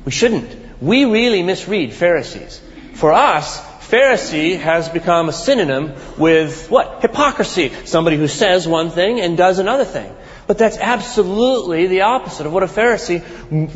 We 0.06 0.12
shouldn't. 0.12 0.82
We 0.82 1.06
really 1.06 1.42
misread 1.42 1.92
Pharisees. 1.92 2.62
For 2.94 3.12
us, 3.12 3.66
Pharisee 3.90 4.60
has 4.60 4.88
become 4.88 5.30
a 5.30 5.34
synonym 5.34 5.94
with 6.18 6.70
what? 6.70 7.02
Hypocrisy. 7.02 7.72
Somebody 7.86 8.18
who 8.18 8.28
says 8.28 8.68
one 8.68 8.92
thing 8.92 9.20
and 9.20 9.36
does 9.36 9.58
another 9.58 9.86
thing. 9.86 10.16
But 10.46 10.60
that's 10.60 10.78
absolutely 10.78 11.88
the 11.88 12.02
opposite 12.02 12.46
of 12.46 12.54
what 12.54 12.62
a 12.62 12.68
Pharisee 12.68 13.24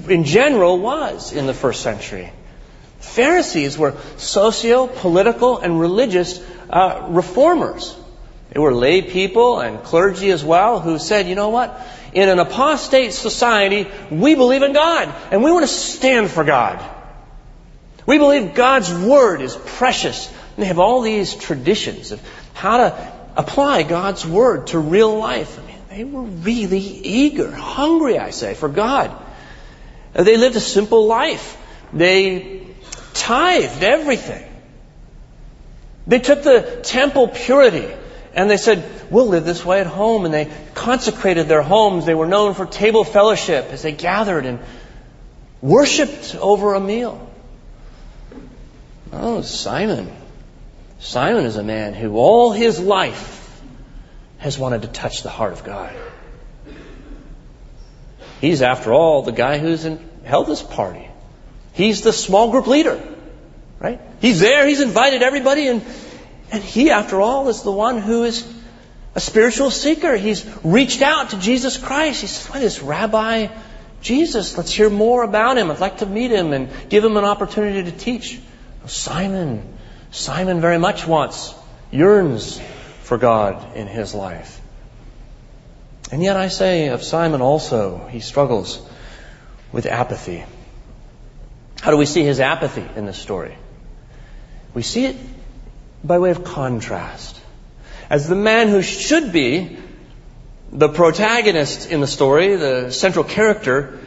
in 0.10 0.24
general 0.24 0.78
was 0.78 1.34
in 1.34 1.48
the 1.48 1.54
first 1.54 1.82
century. 1.82 2.32
Pharisees 3.00 3.76
were 3.76 3.96
socio 4.18 4.86
political 4.86 5.58
and 5.58 5.80
religious 5.80 6.40
uh, 6.70 7.08
reformers. 7.10 7.96
They 8.52 8.60
were 8.60 8.74
lay 8.74 9.02
people 9.02 9.62
and 9.62 9.82
clergy 9.84 10.30
as 10.30 10.44
well 10.44 10.80
who 10.80 11.00
said, 11.00 11.28
you 11.28 11.34
know 11.34 11.50
what? 11.50 11.80
In 12.14 12.30
an 12.30 12.38
apostate 12.38 13.14
society, 13.14 13.88
we 14.12 14.36
believe 14.36 14.62
in 14.62 14.74
God 14.74 15.12
and 15.32 15.44
we 15.44 15.52
want 15.52 15.64
to 15.64 15.74
stand 15.74 16.30
for 16.30 16.44
God. 16.44 16.88
We 18.06 18.18
believe 18.18 18.54
God's 18.54 18.94
Word 18.94 19.42
is 19.42 19.56
precious. 19.56 20.28
And 20.28 20.64
they 20.64 20.66
have 20.66 20.80
all 20.80 21.02
these 21.02 21.36
traditions 21.36 22.12
of 22.12 22.22
how 22.54 22.78
to 22.78 23.14
apply 23.36 23.84
God's 23.84 24.26
Word 24.26 24.68
to 24.68 24.80
real 24.80 25.18
life. 25.18 25.60
I 25.60 25.66
mean, 25.66 25.80
they 25.90 26.04
were 26.04 26.24
really 26.24 26.80
eager, 26.80 27.52
hungry, 27.52 28.20
I 28.20 28.32
say, 28.32 28.54
for 28.54 28.70
God. 28.70 29.12
They 30.14 30.38
lived 30.38 30.56
a 30.56 30.60
simple 30.60 31.08
life. 31.08 31.58
They 31.92 32.62
tithed 33.14 33.84
everything. 33.84 34.50
They 36.06 36.20
took 36.20 36.44
the 36.44 36.82
temple 36.84 37.30
purity 37.30 37.88
and 38.36 38.50
they 38.50 38.58
said, 38.58 38.84
We'll 39.10 39.28
live 39.28 39.46
this 39.46 39.64
way 39.64 39.80
at 39.80 39.88
home. 39.88 40.26
And 40.26 40.34
they 40.34 40.52
consecrated 40.74 41.48
their 41.48 41.62
homes. 41.62 42.06
They 42.06 42.16
were 42.16 42.28
known 42.28 42.56
for 42.56 42.66
table 42.66 43.04
fellowship 43.04 43.66
as 43.72 43.84
they 43.84 43.92
gathered 43.92 44.46
and 44.46 44.60
worshiped 45.62 46.36
over 46.36 46.74
a 46.74 46.80
meal. 46.80 47.30
Oh, 49.14 49.42
Simon. 49.42 50.12
Simon 51.00 51.46
is 51.46 51.56
a 51.56 51.64
man 51.64 51.94
who 51.94 52.18
all 52.18 52.52
his 52.52 52.80
life 52.80 53.62
has 54.40 54.58
wanted 54.58 54.82
to 54.82 54.88
touch 54.88 55.24
the 55.24 55.30
heart 55.30 55.54
of 55.54 55.64
God. 55.64 55.94
He's, 58.42 58.62
after 58.62 58.92
all, 58.92 59.22
the 59.22 59.32
guy 59.32 59.58
who's 59.58 59.86
in, 59.86 60.00
held 60.24 60.48
this 60.48 60.62
party. 60.62 61.08
He's 61.74 62.02
the 62.02 62.12
small 62.12 62.52
group 62.52 62.68
leader, 62.68 63.02
right? 63.80 64.02
He's 64.20 64.40
there, 64.40 64.68
he's 64.68 64.82
invited 64.82 65.24
everybody, 65.24 65.68
and 65.68 65.82
and 66.54 66.62
he, 66.62 66.92
after 66.92 67.20
all, 67.20 67.50
is 67.50 67.64
the 67.64 67.72
one 67.72 68.00
who 68.00 68.26
is 68.26 68.48
a 69.16 69.20
spiritual 69.20 69.72
seeker. 69.72 70.16
He's 70.16 70.46
reached 70.64 71.02
out 71.02 71.32
to 71.32 71.40
Jesus 71.40 71.78
Christ. 71.78 72.22
He 72.22 72.28
says, 72.28 72.48
Why, 72.48 72.60
this 72.60 72.80
Rabbi 72.80 73.48
Jesus, 74.02 74.56
let's 74.56 74.72
hear 74.72 74.90
more 74.90 75.24
about 75.24 75.58
him. 75.58 75.72
I'd 75.72 75.80
like 75.80 75.98
to 76.00 76.06
meet 76.06 76.30
him 76.30 76.54
and 76.54 76.70
give 76.90 77.04
him 77.04 77.18
an 77.18 77.24
opportunity 77.24 77.90
to 77.90 77.98
teach. 77.98 78.40
Oh, 78.84 78.88
Simon, 78.88 79.78
Simon 80.12 80.60
very 80.60 80.78
much 80.78 81.08
wants, 81.08 81.54
yearns 81.92 82.60
for 83.04 83.18
God 83.18 83.76
in 83.76 83.88
his 83.88 84.14
life. 84.14 84.60
And 86.12 86.22
yet 86.22 86.36
I 86.36 86.50
say 86.50 86.90
of 86.90 87.02
Simon 87.02 87.42
also, 87.42 88.08
he 88.08 88.20
struggles 88.20 88.82
with 89.72 89.86
apathy. 89.86 90.44
How 91.82 91.92
do 91.92 91.98
we 91.98 92.06
see 92.06 92.24
his 92.24 92.40
apathy 92.40 92.86
in 92.96 93.06
this 93.06 93.18
story? 93.18 93.56
We 94.74 94.82
see 94.82 95.06
it 95.06 95.16
by 96.04 96.20
way 96.20 96.32
of 96.32 96.44
contrast. 96.44 97.40
As 98.10 98.28
the 98.28 98.36
man 98.36 98.68
who 98.68 98.82
should 98.82 99.32
be 99.32 99.78
the 100.72 100.90
protagonist 100.90 101.90
in 101.90 102.02
the 102.02 102.08
story, 102.08 102.56
the 102.58 102.92
central 102.92 103.24
character, 103.24 104.00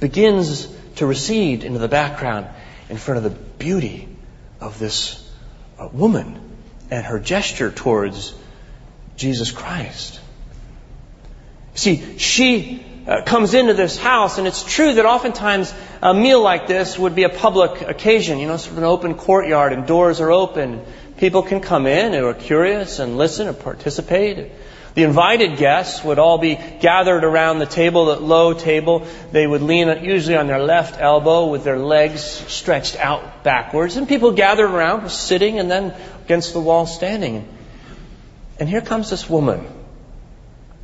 begins 0.00 0.68
to 0.96 1.06
recede 1.06 1.64
into 1.64 1.78
the 1.78 1.88
background 1.88 2.46
in 2.88 2.98
front 2.98 3.18
of 3.18 3.24
the 3.24 3.30
beauty 3.30 4.07
of 4.60 4.78
this 4.78 5.24
uh, 5.78 5.88
woman 5.92 6.40
and 6.90 7.04
her 7.04 7.18
gesture 7.18 7.70
towards 7.70 8.34
Jesus 9.16 9.50
Christ. 9.50 10.20
See, 11.74 12.18
she 12.18 12.84
uh, 13.06 13.22
comes 13.22 13.54
into 13.54 13.74
this 13.74 13.96
house, 13.96 14.38
and 14.38 14.46
it's 14.46 14.64
true 14.64 14.94
that 14.94 15.06
oftentimes 15.06 15.72
a 16.02 16.12
meal 16.12 16.42
like 16.42 16.66
this 16.66 16.98
would 16.98 17.14
be 17.14 17.24
a 17.24 17.28
public 17.28 17.82
occasion, 17.82 18.38
you 18.38 18.46
know, 18.46 18.56
sort 18.56 18.72
of 18.72 18.78
an 18.78 18.84
open 18.84 19.14
courtyard, 19.14 19.72
and 19.72 19.86
doors 19.86 20.20
are 20.20 20.32
open, 20.32 20.84
People 21.18 21.42
can 21.42 21.60
come 21.60 21.88
in 21.88 22.12
who 22.12 22.26
are 22.26 22.34
curious 22.34 23.00
and 23.00 23.18
listen 23.18 23.48
and 23.48 23.58
participate. 23.58 24.52
The 24.94 25.04
invited 25.04 25.58
guests 25.58 26.02
would 26.02 26.18
all 26.18 26.38
be 26.38 26.58
gathered 26.80 27.24
around 27.24 27.58
the 27.58 27.66
table, 27.66 28.06
the 28.06 28.20
low 28.20 28.52
table. 28.54 29.06
They 29.32 29.46
would 29.46 29.62
lean 29.62 29.88
usually 30.02 30.36
on 30.36 30.46
their 30.46 30.62
left 30.62 31.00
elbow 31.00 31.46
with 31.46 31.64
their 31.64 31.78
legs 31.78 32.22
stretched 32.22 32.96
out 32.96 33.44
backwards. 33.44 33.96
And 33.96 34.08
people 34.08 34.32
gathered 34.32 34.70
around, 34.70 35.08
sitting 35.10 35.58
and 35.58 35.70
then 35.70 35.94
against 36.24 36.52
the 36.52 36.60
wall 36.60 36.86
standing. 36.86 37.46
And 38.58 38.68
here 38.68 38.80
comes 38.80 39.10
this 39.10 39.28
woman. 39.30 39.66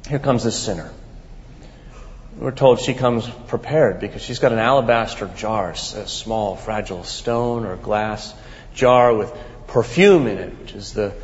Here 0.09 0.19
comes 0.19 0.45
this 0.45 0.59
sinner. 0.59 0.91
We're 2.39 2.51
told 2.51 2.81
she 2.81 2.95
comes 2.95 3.29
prepared 3.47 4.01
because 4.01 4.23
she's 4.23 4.39
got 4.39 4.53
an 4.53 4.59
alabaster 4.59 5.31
jar, 5.37 5.71
a 5.71 5.77
small, 5.77 6.57
fragile 6.57 7.05
stone 7.05 7.65
or 7.65 7.77
glass 7.77 8.35
jar 8.75 9.15
with 9.15 9.33
perfume 9.69 10.27
in 10.27 10.39
it, 10.39 10.59
which 10.59 10.73
is 10.75 10.93
the 10.93 11.15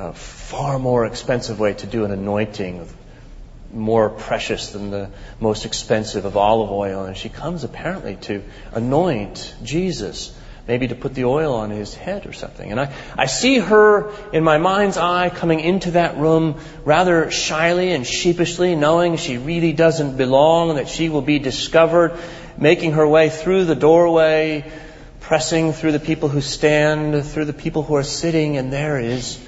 uh, 0.00 0.12
far 0.12 0.78
more 0.78 1.04
expensive 1.04 1.60
way 1.60 1.74
to 1.74 1.86
do 1.86 2.06
an 2.06 2.10
anointing, 2.10 2.88
more 3.70 4.08
precious 4.08 4.70
than 4.70 4.90
the 4.90 5.10
most 5.38 5.66
expensive 5.66 6.24
of 6.24 6.38
olive 6.38 6.70
oil. 6.70 7.04
And 7.04 7.14
she 7.14 7.28
comes 7.28 7.64
apparently 7.64 8.16
to 8.22 8.42
anoint 8.72 9.54
Jesus 9.62 10.34
maybe 10.66 10.88
to 10.88 10.94
put 10.94 11.14
the 11.14 11.24
oil 11.24 11.54
on 11.54 11.70
his 11.70 11.94
head 11.94 12.26
or 12.26 12.32
something. 12.32 12.70
And 12.70 12.80
I, 12.80 12.94
I 13.18 13.26
see 13.26 13.58
her 13.58 14.12
in 14.32 14.42
my 14.44 14.56
mind's 14.58 14.96
eye 14.96 15.28
coming 15.28 15.60
into 15.60 15.92
that 15.92 16.16
room 16.16 16.60
rather 16.84 17.30
shyly 17.30 17.92
and 17.92 18.06
sheepishly, 18.06 18.76
knowing 18.76 19.16
she 19.16 19.36
really 19.36 19.72
doesn't 19.72 20.16
belong, 20.16 20.70
and 20.70 20.78
that 20.78 20.88
she 20.88 21.08
will 21.08 21.22
be 21.22 21.38
discovered, 21.38 22.16
making 22.56 22.92
her 22.92 23.06
way 23.06 23.30
through 23.30 23.64
the 23.64 23.74
doorway, 23.74 24.70
pressing 25.20 25.72
through 25.72 25.92
the 25.92 26.00
people 26.00 26.28
who 26.28 26.40
stand, 26.40 27.26
through 27.26 27.46
the 27.46 27.52
people 27.52 27.82
who 27.82 27.96
are 27.96 28.04
sitting, 28.04 28.56
and 28.56 28.72
there 28.72 28.98
is 29.00 29.44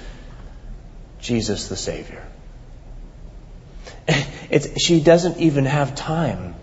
Jesus 1.23 1.69
the 1.69 1.75
Savior. 1.75 2.23
It's, 4.49 4.79
she 4.79 4.99
doesn't 4.99 5.37
even 5.39 5.65
have 5.65 5.95
time 5.95 6.53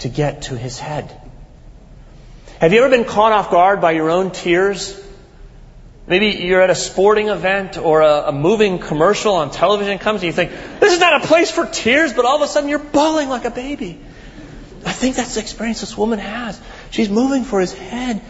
to 0.00 0.08
get 0.08 0.42
to 0.42 0.56
his 0.56 0.78
head. 0.78 1.10
Have 2.60 2.72
you 2.72 2.84
ever 2.84 2.90
been 2.90 3.06
caught 3.06 3.32
off 3.32 3.50
guard 3.50 3.80
by 3.80 3.92
your 3.92 4.10
own 4.10 4.30
tears? 4.30 5.00
Maybe 6.06 6.28
you're 6.28 6.60
at 6.60 6.70
a 6.70 6.76
sporting 6.76 7.28
event 7.28 7.76
or 7.76 8.02
a, 8.02 8.28
a, 8.28 8.32
moving 8.32 8.78
commercial 8.78 9.34
on 9.34 9.50
television 9.50 9.98
comes 9.98 10.20
and 10.22 10.26
you 10.26 10.32
think, 10.32 10.52
this 10.78 10.92
is 10.92 11.00
not 11.00 11.24
a 11.24 11.26
place 11.26 11.50
for 11.50 11.66
tears, 11.66 12.12
but 12.12 12.24
all 12.24 12.36
of 12.36 12.42
a 12.42 12.46
sudden 12.46 12.68
you're 12.68 12.78
bawling 12.78 13.28
like 13.28 13.46
a 13.46 13.50
baby. 13.50 13.98
I 14.84 14.92
think 14.92 15.16
that's 15.16 15.34
the 15.34 15.40
experience 15.40 15.80
this 15.80 15.96
woman 15.96 16.18
has. 16.18 16.60
She's 16.90 17.08
moving 17.08 17.44
for 17.44 17.60
his 17.60 17.72
head, 17.72 18.22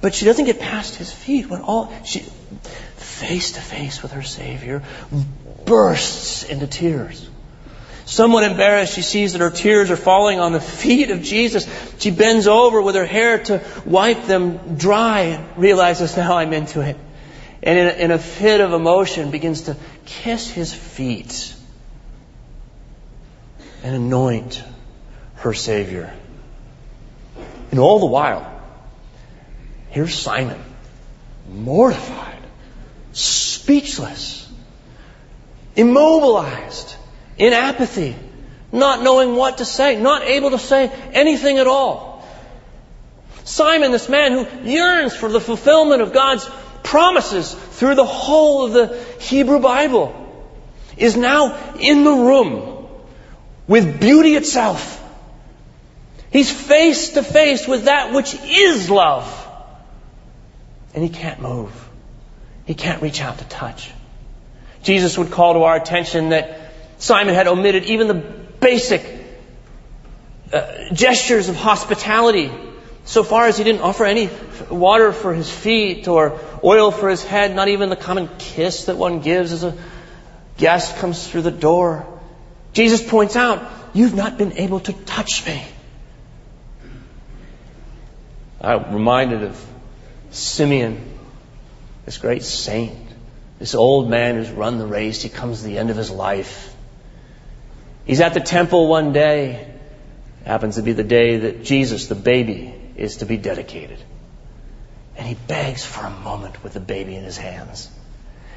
but 0.00 0.14
she 0.14 0.24
doesn't 0.24 0.44
get 0.44 0.60
past 0.60 0.94
his 0.96 1.12
feet 1.12 1.50
when 1.50 1.60
all 1.60 1.92
she 2.04 2.24
face 3.24 3.52
to 3.52 3.60
face 3.60 4.02
with 4.02 4.12
her 4.12 4.22
Savior 4.22 4.82
bursts 5.64 6.42
into 6.42 6.66
tears. 6.66 7.28
Somewhat 8.04 8.44
embarrassed, 8.44 8.94
she 8.94 9.00
sees 9.00 9.32
that 9.32 9.40
her 9.40 9.50
tears 9.50 9.90
are 9.90 9.96
falling 9.96 10.38
on 10.38 10.52
the 10.52 10.60
feet 10.82 11.10
of 11.10 11.22
Jesus. 11.22 11.66
She 11.98 12.10
bends 12.10 12.46
over 12.46 12.82
with 12.82 12.94
her 12.96 13.06
hair 13.06 13.38
to 13.44 13.62
wipe 13.86 14.24
them 14.26 14.76
dry 14.76 15.20
and 15.20 15.56
realizes 15.56 16.14
now 16.16 16.36
I'm 16.36 16.52
into 16.52 16.82
it. 16.82 16.96
And 17.62 17.78
in 17.78 17.86
a, 17.86 17.90
in 17.90 18.10
a 18.10 18.18
fit 18.18 18.60
of 18.60 18.74
emotion 18.74 19.30
begins 19.30 19.62
to 19.62 19.76
kiss 20.04 20.50
his 20.50 20.74
feet 20.74 21.54
and 23.82 23.96
anoint 23.96 24.62
her 25.36 25.54
Savior. 25.54 26.12
And 27.70 27.80
all 27.80 28.00
the 28.00 28.06
while, 28.06 28.60
here's 29.88 30.14
Simon, 30.14 30.62
mortified, 31.48 32.43
speechless, 33.14 34.46
immobilized 35.76 36.94
in 37.38 37.52
apathy, 37.52 38.14
not 38.72 39.02
knowing 39.02 39.36
what 39.36 39.58
to 39.58 39.64
say, 39.64 40.00
not 40.00 40.22
able 40.22 40.50
to 40.50 40.58
say 40.58 40.88
anything 41.12 41.58
at 41.58 41.66
all. 41.66 42.28
Simon, 43.44 43.92
this 43.92 44.08
man 44.08 44.32
who 44.32 44.68
yearns 44.68 45.14
for 45.14 45.28
the 45.28 45.40
fulfillment 45.40 46.02
of 46.02 46.12
God's 46.12 46.48
promises 46.82 47.52
through 47.52 47.94
the 47.94 48.04
whole 48.04 48.66
of 48.66 48.72
the 48.72 48.98
Hebrew 49.20 49.60
Bible, 49.60 50.20
is 50.96 51.16
now 51.16 51.74
in 51.78 52.04
the 52.04 52.12
room 52.12 52.88
with 53.66 54.00
beauty 54.00 54.34
itself. 54.34 55.02
He's 56.30 56.50
face 56.50 57.10
to 57.10 57.22
face 57.22 57.68
with 57.68 57.84
that 57.84 58.12
which 58.12 58.34
is 58.44 58.90
love. 58.90 59.40
And 60.94 61.02
he 61.02 61.08
can't 61.08 61.40
move. 61.40 61.83
He 62.66 62.74
can't 62.74 63.02
reach 63.02 63.20
out 63.20 63.38
to 63.38 63.44
touch. 63.44 63.90
Jesus 64.82 65.16
would 65.18 65.30
call 65.30 65.54
to 65.54 65.60
our 65.60 65.76
attention 65.76 66.30
that 66.30 66.72
Simon 66.98 67.34
had 67.34 67.46
omitted 67.46 67.84
even 67.84 68.08
the 68.08 68.14
basic 68.14 69.04
uh, 70.52 70.92
gestures 70.92 71.48
of 71.48 71.56
hospitality 71.56 72.50
so 73.04 73.22
far 73.22 73.46
as 73.46 73.58
he 73.58 73.64
didn't 73.64 73.82
offer 73.82 74.04
any 74.04 74.30
water 74.70 75.12
for 75.12 75.34
his 75.34 75.50
feet 75.50 76.08
or 76.08 76.40
oil 76.62 76.90
for 76.90 77.10
his 77.10 77.22
head, 77.22 77.54
not 77.54 77.68
even 77.68 77.90
the 77.90 77.96
common 77.96 78.28
kiss 78.38 78.86
that 78.86 78.96
one 78.96 79.20
gives 79.20 79.52
as 79.52 79.62
a 79.64 79.76
guest 80.56 80.96
comes 80.96 81.26
through 81.26 81.42
the 81.42 81.50
door. 81.50 82.06
Jesus 82.72 83.06
points 83.06 83.36
out, 83.36 83.70
You've 83.92 84.14
not 84.14 84.38
been 84.38 84.54
able 84.54 84.80
to 84.80 84.92
touch 84.92 85.46
me. 85.46 85.62
I'm 88.60 88.92
reminded 88.92 89.44
of 89.44 89.66
Simeon, 90.30 91.13
this 92.04 92.18
great 92.18 92.42
saint, 92.42 93.08
this 93.58 93.74
old 93.74 94.10
man 94.10 94.36
who's 94.36 94.50
run 94.50 94.78
the 94.78 94.86
race. 94.86 95.22
He 95.22 95.28
comes 95.28 95.60
to 95.60 95.66
the 95.66 95.78
end 95.78 95.90
of 95.90 95.96
his 95.96 96.10
life. 96.10 96.74
He's 98.04 98.20
at 98.20 98.34
the 98.34 98.40
temple 98.40 98.88
one 98.88 99.12
day. 99.12 99.52
It 100.42 100.46
happens 100.46 100.76
to 100.76 100.82
be 100.82 100.92
the 100.92 101.04
day 101.04 101.38
that 101.38 101.64
Jesus, 101.64 102.06
the 102.06 102.14
baby, 102.14 102.74
is 102.96 103.18
to 103.18 103.26
be 103.26 103.36
dedicated. 103.36 103.98
And 105.16 105.26
he 105.26 105.34
begs 105.34 105.84
for 105.84 106.04
a 106.04 106.10
moment 106.10 106.62
with 106.62 106.74
the 106.74 106.80
baby 106.80 107.14
in 107.14 107.24
his 107.24 107.36
hands. 107.36 107.88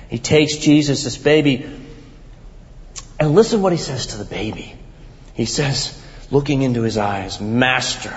He 0.10 0.19
takes 0.19 0.57
Jesus, 0.57 1.03
this 1.03 1.17
baby, 1.17 1.69
and 3.19 3.36
listen 3.36 3.62
what 3.62 3.71
he 3.71 3.77
says 3.77 4.07
to 4.07 4.17
the 4.17 4.25
baby. 4.25 4.75
He 5.33 5.45
says, 5.45 5.99
looking 6.31 6.62
into 6.62 6.81
his 6.81 6.97
eyes, 6.97 7.39
Master, 7.39 8.13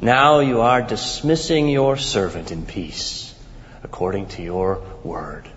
now 0.00 0.40
you 0.40 0.60
are 0.60 0.82
dismissing 0.82 1.68
your 1.68 1.96
servant 1.96 2.52
in 2.52 2.64
peace, 2.66 3.27
according 3.82 4.26
to 4.28 4.42
your 4.42 4.82
word. 5.04 5.48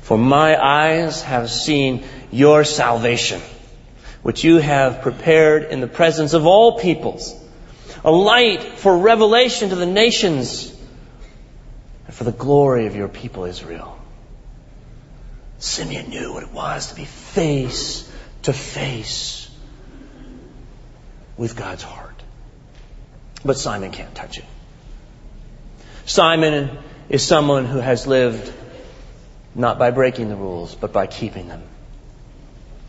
For 0.00 0.16
my 0.16 0.56
eyes 0.56 1.22
have 1.22 1.50
seen 1.50 2.04
your 2.30 2.64
salvation, 2.64 3.40
which 4.22 4.44
you 4.44 4.58
have 4.58 5.02
prepared 5.02 5.64
in 5.64 5.80
the 5.80 5.88
presence 5.88 6.32
of 6.32 6.46
all 6.46 6.78
peoples, 6.78 7.34
a 8.04 8.10
light 8.10 8.62
for 8.62 8.96
revelation 8.98 9.70
to 9.70 9.76
the 9.76 9.86
nations, 9.86 10.72
and 12.06 12.14
for 12.14 12.24
the 12.24 12.32
glory 12.32 12.86
of 12.86 12.94
your 12.94 13.08
people 13.08 13.44
Israel. 13.44 13.98
Simeon 15.58 16.10
knew 16.10 16.32
what 16.34 16.42
it 16.42 16.52
was 16.52 16.88
to 16.88 16.94
be 16.94 17.04
face 17.04 18.10
to 18.42 18.52
face 18.52 19.50
with 21.36 21.56
God's 21.56 21.82
heart. 21.82 22.22
But 23.44 23.58
Simon 23.58 23.90
can't 23.90 24.14
touch 24.14 24.38
it. 24.38 24.44
Simon 26.06 26.78
is 27.08 27.26
someone 27.26 27.64
who 27.64 27.78
has 27.78 28.06
lived 28.06 28.52
not 29.54 29.78
by 29.78 29.90
breaking 29.90 30.28
the 30.28 30.36
rules, 30.36 30.74
but 30.74 30.92
by 30.92 31.06
keeping 31.06 31.48
them. 31.48 31.62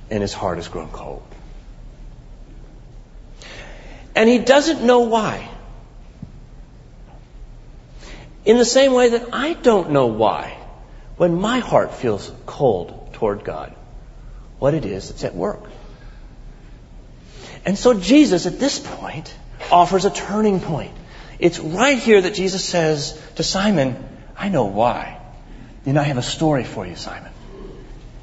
And 0.10 0.22
his 0.22 0.34
heart 0.34 0.58
has 0.58 0.68
grown 0.68 0.90
cold. 0.90 1.24
And 4.16 4.30
he 4.30 4.40
doesn't 4.40 4.84
know 4.84 5.02
why. 5.02 5.50
In 8.46 8.58
the 8.58 8.66
same 8.66 8.94
way 8.94 9.10
that 9.10 9.30
I 9.34 9.54
don't 9.54 9.92
know 9.92 10.08
why, 10.08 10.58
when 11.18 11.40
my 11.40 11.60
heart 11.60 11.94
feels 11.96 12.32
cold 12.46 13.14
toward 13.14 13.44
God, 13.44 13.74
what 14.60 14.74
it 14.74 14.86
is 14.86 15.10
that's 15.10 15.24
at 15.24 15.36
work. 15.36 15.64
And 17.66 17.78
so 17.78 17.94
Jesus, 17.94 18.46
at 18.46 18.60
this 18.60 18.80
point, 18.80 19.34
offers 19.72 20.06
a 20.06 20.10
turning 20.10 20.60
point. 20.60 20.94
It's 21.40 21.60
right 21.60 21.98
here 21.98 22.22
that 22.22 22.34
Jesus 22.34 22.64
says 22.64 23.20
to 23.36 23.44
Simon, 23.44 23.96
I 24.36 24.50
know 24.50 24.66
why. 24.66 25.20
Then 25.84 25.98
I 25.98 26.04
have 26.04 26.18
a 26.18 26.24
story 26.24 26.64
for 26.64 26.86
you, 26.86 26.96
Simon. 26.96 27.32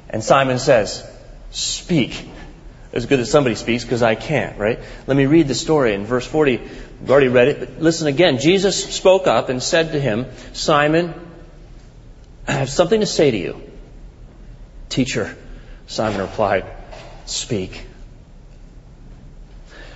And 0.09 0.23
Simon 0.23 0.59
says, 0.59 1.03
Speak. 1.51 2.29
As 2.93 3.05
good 3.05 3.19
as 3.19 3.29
somebody 3.29 3.55
speaks, 3.55 3.83
because 3.83 4.01
I 4.01 4.15
can't, 4.15 4.57
right? 4.57 4.79
Let 5.05 5.17
me 5.17 5.25
read 5.25 5.49
the 5.49 5.55
story 5.55 5.93
in 5.93 6.05
verse 6.05 6.25
40. 6.25 6.57
We've 6.57 7.11
already 7.11 7.27
read 7.27 7.47
it, 7.49 7.59
but 7.59 7.81
listen 7.81 8.07
again. 8.07 8.39
Jesus 8.39 8.95
spoke 8.95 9.27
up 9.27 9.49
and 9.49 9.61
said 9.61 9.91
to 9.91 9.99
him, 9.99 10.27
Simon, 10.53 11.13
I 12.47 12.53
have 12.53 12.69
something 12.69 13.01
to 13.01 13.05
say 13.05 13.31
to 13.31 13.37
you. 13.37 13.61
Teacher, 14.87 15.35
Simon 15.87 16.21
replied, 16.21 16.65
Speak. 17.25 17.85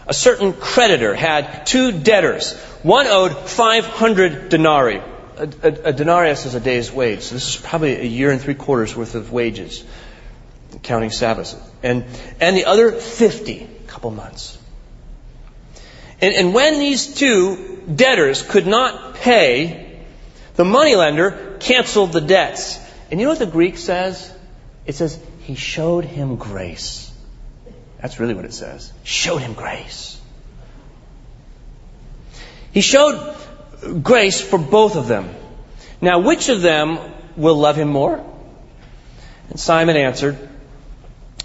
A 0.09 0.13
certain 0.13 0.51
creditor 0.51 1.13
had 1.13 1.65
two 1.65 1.93
debtors. 1.93 2.53
One 2.83 3.07
owed 3.07 3.37
500 3.37 4.49
denarii 4.49 5.01
a, 5.39 5.43
a, 5.63 5.89
a 5.89 5.93
denarius 5.93 6.45
is 6.45 6.53
a 6.53 6.59
day's 6.59 6.91
wage. 6.91 7.21
So 7.21 7.35
this 7.35 7.55
is 7.55 7.61
probably 7.61 7.95
a 7.95 8.03
year 8.03 8.31
and 8.31 8.41
three 8.41 8.55
quarters 8.55 8.95
worth 8.95 9.15
of 9.15 9.31
wages, 9.31 9.83
counting 10.83 11.11
Sabbaths. 11.11 11.55
And, 11.81 12.05
and 12.41 12.55
the 12.55 12.65
other 12.65 12.91
50, 12.91 13.63
a 13.63 13.87
couple 13.87 14.11
months. 14.11 14.57
And, 16.21 16.35
and 16.35 16.53
when 16.53 16.79
these 16.79 17.15
two 17.15 17.81
debtors 17.93 18.41
could 18.41 18.67
not 18.67 19.15
pay, 19.15 20.01
the 20.55 20.65
moneylender 20.65 21.57
canceled 21.61 22.11
the 22.11 22.21
debts. 22.21 22.77
And 23.09 23.19
you 23.19 23.25
know 23.25 23.31
what 23.31 23.39
the 23.39 23.45
Greek 23.45 23.77
says? 23.77 24.33
It 24.85 24.95
says, 24.95 25.17
He 25.43 25.55
showed 25.55 26.03
him 26.03 26.35
grace. 26.35 27.08
That's 28.01 28.19
really 28.19 28.33
what 28.33 28.45
it 28.45 28.53
says. 28.53 28.93
Showed 29.03 29.39
him 29.39 29.53
grace. 29.53 30.19
He 32.71 32.81
showed 32.81 33.35
grace 34.03 34.41
for 34.41 34.57
both 34.57 34.95
of 34.95 35.07
them. 35.07 35.29
Now, 36.01 36.19
which 36.19 36.49
of 36.49 36.61
them 36.61 36.99
will 37.35 37.55
love 37.55 37.75
him 37.75 37.89
more? 37.89 38.23
And 39.49 39.59
Simon 39.59 39.97
answered, 39.97 40.37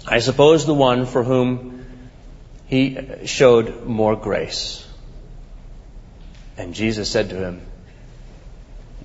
I 0.07 0.19
suppose 0.19 0.65
the 0.65 0.73
one 0.73 1.05
for 1.05 1.23
whom 1.23 1.85
he 2.67 3.25
showed 3.25 3.85
more 3.85 4.15
grace. 4.15 4.85
And 6.57 6.73
Jesus 6.73 7.09
said 7.09 7.29
to 7.29 7.35
him, 7.35 7.61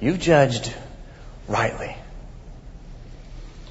You've 0.00 0.20
judged 0.20 0.72
rightly. 1.48 1.96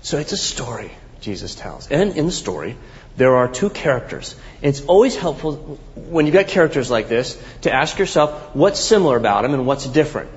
So 0.01 0.17
it's 0.17 0.31
a 0.31 0.37
story 0.37 0.91
Jesus 1.21 1.55
tells. 1.55 1.89
And 1.89 2.17
in 2.17 2.27
the 2.27 2.31
story, 2.31 2.77
there 3.17 3.36
are 3.36 3.48
two 3.48 3.69
characters. 3.69 4.36
It's 4.62 4.82
always 4.86 5.15
helpful 5.15 5.80
when 5.95 6.26
you've 6.26 6.34
got 6.34 6.48
characters 6.48 6.89
like 6.89 7.10
this 7.10 7.41
to 7.62 7.74
ask 7.74 8.00
yourself 8.00 8.56
what's 8.56 8.80
similar 8.80 9.17
about 9.17 9.41
them 9.43 9.54
and 9.54 9.65
what's 9.65 9.86
different. 9.86 10.30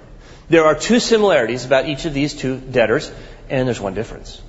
There 0.49 0.65
are 0.65 0.75
two 0.75 0.99
similarities 0.99 1.65
about 1.65 1.89
each 1.89 2.05
of 2.05 2.15
these 2.15 2.35
two 2.35 2.59
debtors, 2.59 3.11
and 3.49 3.67
there's 3.67 3.81
one 3.81 3.95
difference. 3.95 4.41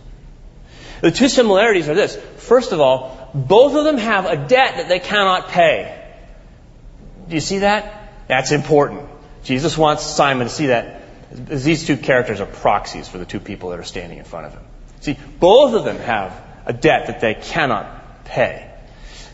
The 1.02 1.12
two 1.12 1.28
similarities 1.28 1.90
are 1.90 1.94
this. 1.94 2.16
First 2.38 2.72
of 2.72 2.80
all, 2.80 3.30
both 3.34 3.76
of 3.76 3.84
them 3.84 3.98
have 3.98 4.26
a 4.26 4.36
debt 4.36 4.78
that 4.78 4.90
they 4.90 5.00
cannot 5.00 5.50
pay. 5.50 6.02
Do 7.28 7.36
you 7.36 7.42
see 7.42 7.60
that? 7.60 8.12
That's 8.28 8.52
important. 8.52 9.10
Jesus 9.44 9.78
wants 9.78 10.04
Simon 10.04 10.48
to 10.48 10.54
see 10.54 10.68
that. 10.68 11.02
These 11.32 11.88
two 11.88 11.98
characters 11.98 12.40
are 12.42 12.46
proxies 12.46 13.08
for 13.08 13.18
the 13.18 13.26
two 13.26 13.40
people 13.40 13.72
that 13.72 13.80
are 13.80 13.84
standing 13.84 14.18
in 14.18 14.24
front 14.24 14.46
of 14.46 14.54
him. 14.54 14.62
See, 15.02 15.18
both 15.40 15.74
of 15.74 15.84
them 15.84 15.98
have 15.98 16.40
a 16.66 16.74
debt 16.74 17.08
that 17.08 17.20
they 17.20 17.34
cannot 17.34 18.03
pay. 18.26 18.70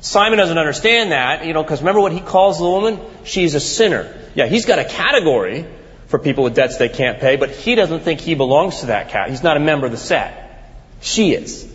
Simon 0.02 0.38
doesn't 0.38 0.58
understand 0.58 1.12
that, 1.12 1.46
you 1.46 1.54
know, 1.54 1.62
because 1.64 1.82
remember 1.82 2.02
what 2.02 2.14
he 2.14 2.22
calls 2.22 2.58
the 2.58 2.66
woman? 2.66 3.00
She's 3.26 3.56
a 3.56 3.60
sinner. 3.60 4.16
Yeah, 4.34 4.48
he's 4.48 4.66
got 4.66 4.80
a 4.80 4.86
category 4.86 5.66
for 6.08 6.20
people 6.20 6.44
with 6.44 6.56
debts 6.56 6.78
they 6.78 6.90
can't 6.90 7.20
pay, 7.20 7.36
but 7.36 7.52
he 7.52 7.76
doesn't 7.76 8.02
think 8.02 8.22
he 8.22 8.36
belongs 8.36 8.80
to 8.80 8.88
that 8.88 9.10
cat. 9.10 9.30
He's 9.30 9.44
not 9.44 9.58
a 9.58 9.60
member 9.60 9.86
of 9.86 9.92
the 9.92 9.98
set. 9.98 10.74
She 11.02 11.34
is. 11.34 11.72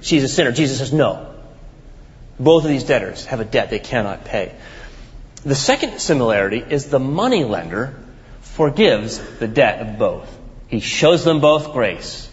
She's 0.00 0.24
a 0.24 0.28
sinner. 0.28 0.52
Jesus 0.52 0.78
says 0.78 0.92
no. 0.92 1.34
Both 2.38 2.64
of 2.64 2.70
these 2.70 2.84
debtors 2.84 3.24
have 3.26 3.40
a 3.40 3.44
debt 3.44 3.70
they 3.70 3.78
cannot 3.78 4.24
pay. 4.24 4.54
The 5.44 5.54
second 5.54 6.00
similarity 6.00 6.64
is 6.68 6.86
the 6.86 6.98
money 6.98 7.44
lender 7.44 7.94
forgives 8.40 9.18
the 9.38 9.48
debt 9.48 9.80
of 9.80 9.98
both. 9.98 10.28
He 10.68 10.80
shows 10.80 11.24
them 11.24 11.40
both 11.40 11.72
grace. 11.72 12.28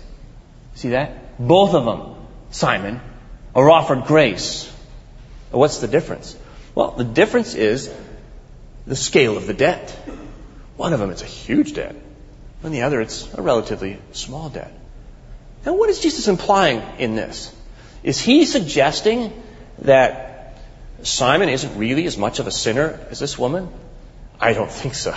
See 0.76 0.90
that? 0.90 1.38
Both 1.40 1.74
of 1.74 1.86
them, 1.86 2.16
Simon, 2.52 3.02
are 3.56 3.70
offered 3.70 4.06
grace. 4.06 4.72
What's 5.52 5.80
the 5.80 5.88
difference? 5.88 6.36
Well, 6.76 6.92
the 6.92 7.04
difference 7.04 7.56
is 7.56 7.94
the 8.86 8.96
scale 8.96 9.38
of 9.38 9.48
the 9.48 9.54
debt. 9.54 9.92
One 10.78 10.94
of 10.94 11.00
them, 11.00 11.10
it's 11.10 11.24
a 11.24 11.26
huge 11.26 11.74
debt. 11.74 11.96
And 12.64 12.74
the 12.74 12.84
other, 12.84 13.02
it's 13.02 13.34
a 13.34 13.42
relatively 13.42 14.00
small 14.12 14.50
debt. 14.50 14.72
Now, 15.66 15.74
what 15.74 15.90
is 15.90 16.00
Jesus 16.00 16.28
implying 16.28 16.82
in 17.00 17.16
this? 17.16 17.54
Is 18.04 18.20
he 18.20 18.46
suggesting 18.46 19.34
that 19.80 20.58
Simon 21.04 21.50
isn't 21.50 21.78
really 21.78 22.06
as 22.06 22.18
much 22.18 22.40
of 22.40 22.48
a 22.48 22.52
sinner 22.52 23.00
as 23.10 23.20
this 23.20 23.38
woman? 23.38 23.70
I 24.40 24.54
don't 24.54 24.72
think 24.72 24.96
so. 24.96 25.16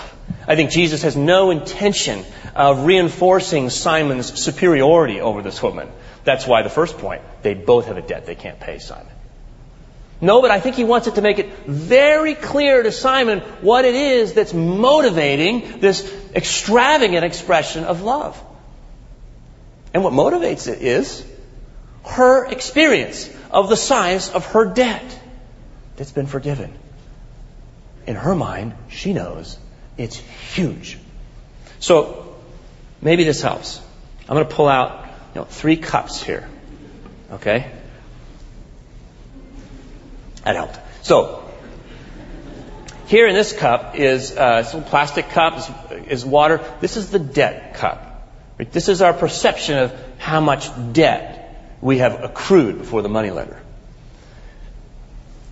I 0.48 0.56
think 0.56 0.70
Jesus 0.70 1.02
has 1.02 1.16
no 1.16 1.50
intention 1.50 2.24
of 2.56 2.86
reinforcing 2.86 3.70
Simon's 3.70 4.40
superiority 4.40 5.20
over 5.20 5.42
this 5.42 5.62
woman. 5.62 5.88
That's 6.24 6.46
why 6.46 6.62
the 6.62 6.70
first 6.70 6.98
point, 6.98 7.22
they 7.42 7.54
both 7.54 7.86
have 7.86 7.96
a 7.96 8.02
debt 8.02 8.26
they 8.26 8.34
can't 8.34 8.60
pay 8.60 8.78
Simon. 8.78 9.12
No, 10.20 10.40
but 10.40 10.52
I 10.52 10.60
think 10.60 10.76
he 10.76 10.84
wants 10.84 11.08
it 11.08 11.16
to 11.16 11.20
make 11.20 11.40
it 11.40 11.66
very 11.66 12.36
clear 12.36 12.82
to 12.84 12.92
Simon 12.92 13.40
what 13.60 13.84
it 13.84 13.96
is 13.96 14.34
that's 14.34 14.54
motivating 14.54 15.80
this 15.80 16.08
extravagant 16.32 17.24
expression 17.24 17.84
of 17.84 18.02
love. 18.02 18.40
And 19.92 20.04
what 20.04 20.12
motivates 20.12 20.68
it 20.68 20.80
is 20.80 21.26
her 22.04 22.46
experience 22.46 23.28
of 23.50 23.68
the 23.68 23.76
size 23.76 24.30
of 24.30 24.46
her 24.46 24.66
debt 24.66 25.20
that's 25.96 26.12
been 26.12 26.26
forgiven. 26.26 26.72
In 28.06 28.14
her 28.14 28.34
mind, 28.34 28.74
she 28.88 29.12
knows 29.12 29.58
it's 29.98 30.16
huge. 30.16 30.98
So 31.80 32.36
maybe 33.00 33.24
this 33.24 33.42
helps. 33.42 33.80
I'm 34.28 34.36
going 34.36 34.48
to 34.48 34.54
pull 34.54 34.68
out 34.68 35.01
you 35.34 35.40
know, 35.40 35.44
three 35.44 35.76
cups 35.76 36.22
here. 36.22 36.48
Okay? 37.30 37.70
That 40.44 40.56
helped. 40.56 40.78
So, 41.02 41.50
here 43.06 43.26
in 43.26 43.34
this 43.34 43.52
cup 43.52 43.96
is 43.96 44.36
uh, 44.36 44.84
plastic 44.88 45.30
cup, 45.30 45.58
is, 45.58 46.06
is 46.08 46.24
water. 46.24 46.60
This 46.80 46.96
is 46.96 47.10
the 47.10 47.18
debt 47.18 47.74
cup. 47.74 48.08
This 48.70 48.88
is 48.88 49.02
our 49.02 49.12
perception 49.12 49.78
of 49.78 49.94
how 50.18 50.40
much 50.40 50.70
debt 50.92 51.76
we 51.80 51.98
have 51.98 52.22
accrued 52.22 52.78
before 52.78 53.02
the 53.02 53.08
money 53.08 53.30
lender. 53.30 53.60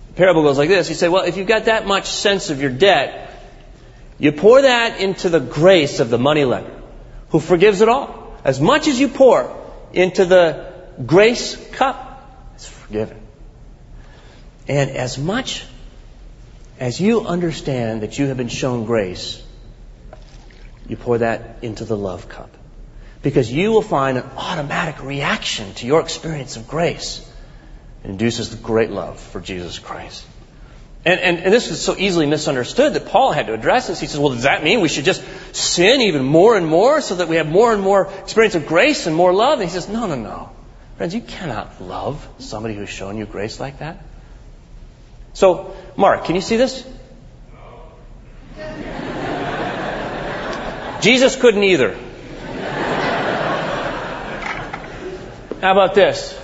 The 0.07 0.13
parable 0.13 0.43
goes 0.43 0.57
like 0.57 0.69
this. 0.69 0.89
You 0.89 0.95
say, 0.95 1.09
well, 1.09 1.23
if 1.23 1.37
you've 1.37 1.47
got 1.47 1.65
that 1.65 1.85
much 1.85 2.07
sense 2.07 2.49
of 2.49 2.61
your 2.61 2.69
debt, 2.69 3.31
you 4.17 4.31
pour 4.31 4.61
that 4.61 5.01
into 5.01 5.29
the 5.29 5.39
grace 5.39 5.99
of 5.99 6.09
the 6.09 6.17
money 6.17 6.45
lender, 6.45 6.81
who 7.29 7.39
forgives 7.39 7.81
it 7.81 7.89
all. 7.89 8.39
As 8.43 8.61
much 8.61 8.87
as 8.87 8.99
you 8.99 9.07
pour 9.07 9.60
into 9.93 10.25
the 10.25 10.73
grace 11.05 11.55
cup, 11.71 12.23
it's 12.55 12.67
forgiven. 12.67 13.19
And 14.67 14.91
as 14.91 15.17
much 15.17 15.65
as 16.79 16.99
you 16.99 17.21
understand 17.21 18.01
that 18.01 18.17
you 18.17 18.27
have 18.27 18.37
been 18.37 18.47
shown 18.47 18.85
grace, 18.85 19.41
you 20.87 20.97
pour 20.97 21.19
that 21.19 21.59
into 21.61 21.85
the 21.85 21.97
love 21.97 22.27
cup 22.27 22.49
because 23.21 23.51
you 23.51 23.71
will 23.71 23.81
find 23.81 24.17
an 24.17 24.25
automatic 24.35 25.03
reaction 25.03 25.73
to 25.75 25.85
your 25.85 26.01
experience 26.01 26.57
of 26.57 26.67
grace. 26.67 27.27
Induces 28.03 28.49
the 28.49 28.57
great 28.57 28.89
love 28.89 29.19
for 29.19 29.39
Jesus 29.39 29.77
Christ. 29.77 30.25
And, 31.03 31.19
and, 31.19 31.39
and, 31.39 31.51
this 31.51 31.71
is 31.71 31.81
so 31.81 31.95
easily 31.97 32.27
misunderstood 32.27 32.93
that 32.93 33.07
Paul 33.07 33.31
had 33.31 33.47
to 33.47 33.55
address 33.55 33.87
this. 33.87 33.99
He 33.99 34.05
says, 34.05 34.19
well, 34.19 34.33
does 34.33 34.43
that 34.43 34.63
mean 34.63 34.81
we 34.81 34.87
should 34.87 35.05
just 35.05 35.23
sin 35.51 36.01
even 36.01 36.23
more 36.23 36.55
and 36.55 36.67
more 36.67 37.01
so 37.01 37.15
that 37.15 37.27
we 37.27 37.37
have 37.37 37.47
more 37.47 37.73
and 37.73 37.81
more 37.81 38.13
experience 38.19 38.53
of 38.53 38.67
grace 38.67 39.07
and 39.07 39.15
more 39.15 39.33
love? 39.33 39.59
And 39.59 39.67
he 39.67 39.73
says, 39.73 39.89
no, 39.89 40.05
no, 40.05 40.13
no. 40.13 40.51
Friends, 40.97 41.15
you 41.15 41.21
cannot 41.21 41.81
love 41.81 42.27
somebody 42.37 42.75
who's 42.75 42.89
shown 42.89 43.17
you 43.17 43.25
grace 43.25 43.59
like 43.59 43.79
that. 43.79 44.05
So, 45.33 45.75
Mark, 45.95 46.25
can 46.25 46.35
you 46.35 46.41
see 46.41 46.57
this? 46.57 46.87
Jesus 51.01 51.35
couldn't 51.35 51.63
either. 51.63 51.97
How 55.61 55.71
about 55.71 55.95
this? 55.95 56.39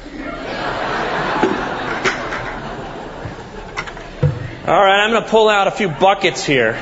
All 4.68 4.74
right, 4.74 5.06
I'm 5.06 5.12
going 5.12 5.24
to 5.24 5.30
pull 5.30 5.48
out 5.48 5.68
a 5.68 5.72
few 5.72 5.88
buckets 5.88 6.44
here. 6.44 6.74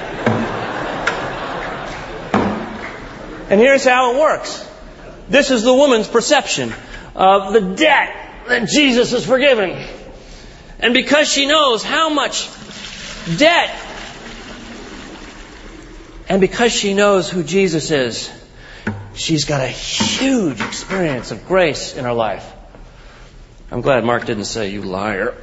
And 3.47 3.59
here's 3.59 3.83
how 3.83 4.15
it 4.15 4.19
works. 4.19 4.67
This 5.29 5.51
is 5.51 5.61
the 5.61 5.71
woman's 5.71 6.07
perception 6.07 6.73
of 7.13 7.53
the 7.53 7.61
debt 7.61 8.15
that 8.47 8.67
Jesus 8.69 9.11
has 9.11 9.23
forgiven. 9.23 9.87
And 10.79 10.95
because 10.95 11.31
she 11.31 11.45
knows 11.45 11.83
how 11.83 12.09
much 12.09 12.49
debt, 13.37 13.79
and 16.27 16.41
because 16.41 16.71
she 16.71 16.95
knows 16.95 17.29
who 17.29 17.43
Jesus 17.43 17.91
is, 17.91 18.31
she's 19.13 19.45
got 19.45 19.61
a 19.61 19.67
huge 19.67 20.59
experience 20.59 21.29
of 21.29 21.47
grace 21.47 21.95
in 21.95 22.03
her 22.03 22.13
life. 22.13 22.51
I'm 23.69 23.81
glad 23.81 24.03
Mark 24.03 24.25
didn't 24.25 24.45
say, 24.45 24.71
you 24.71 24.81
liar. 24.81 25.35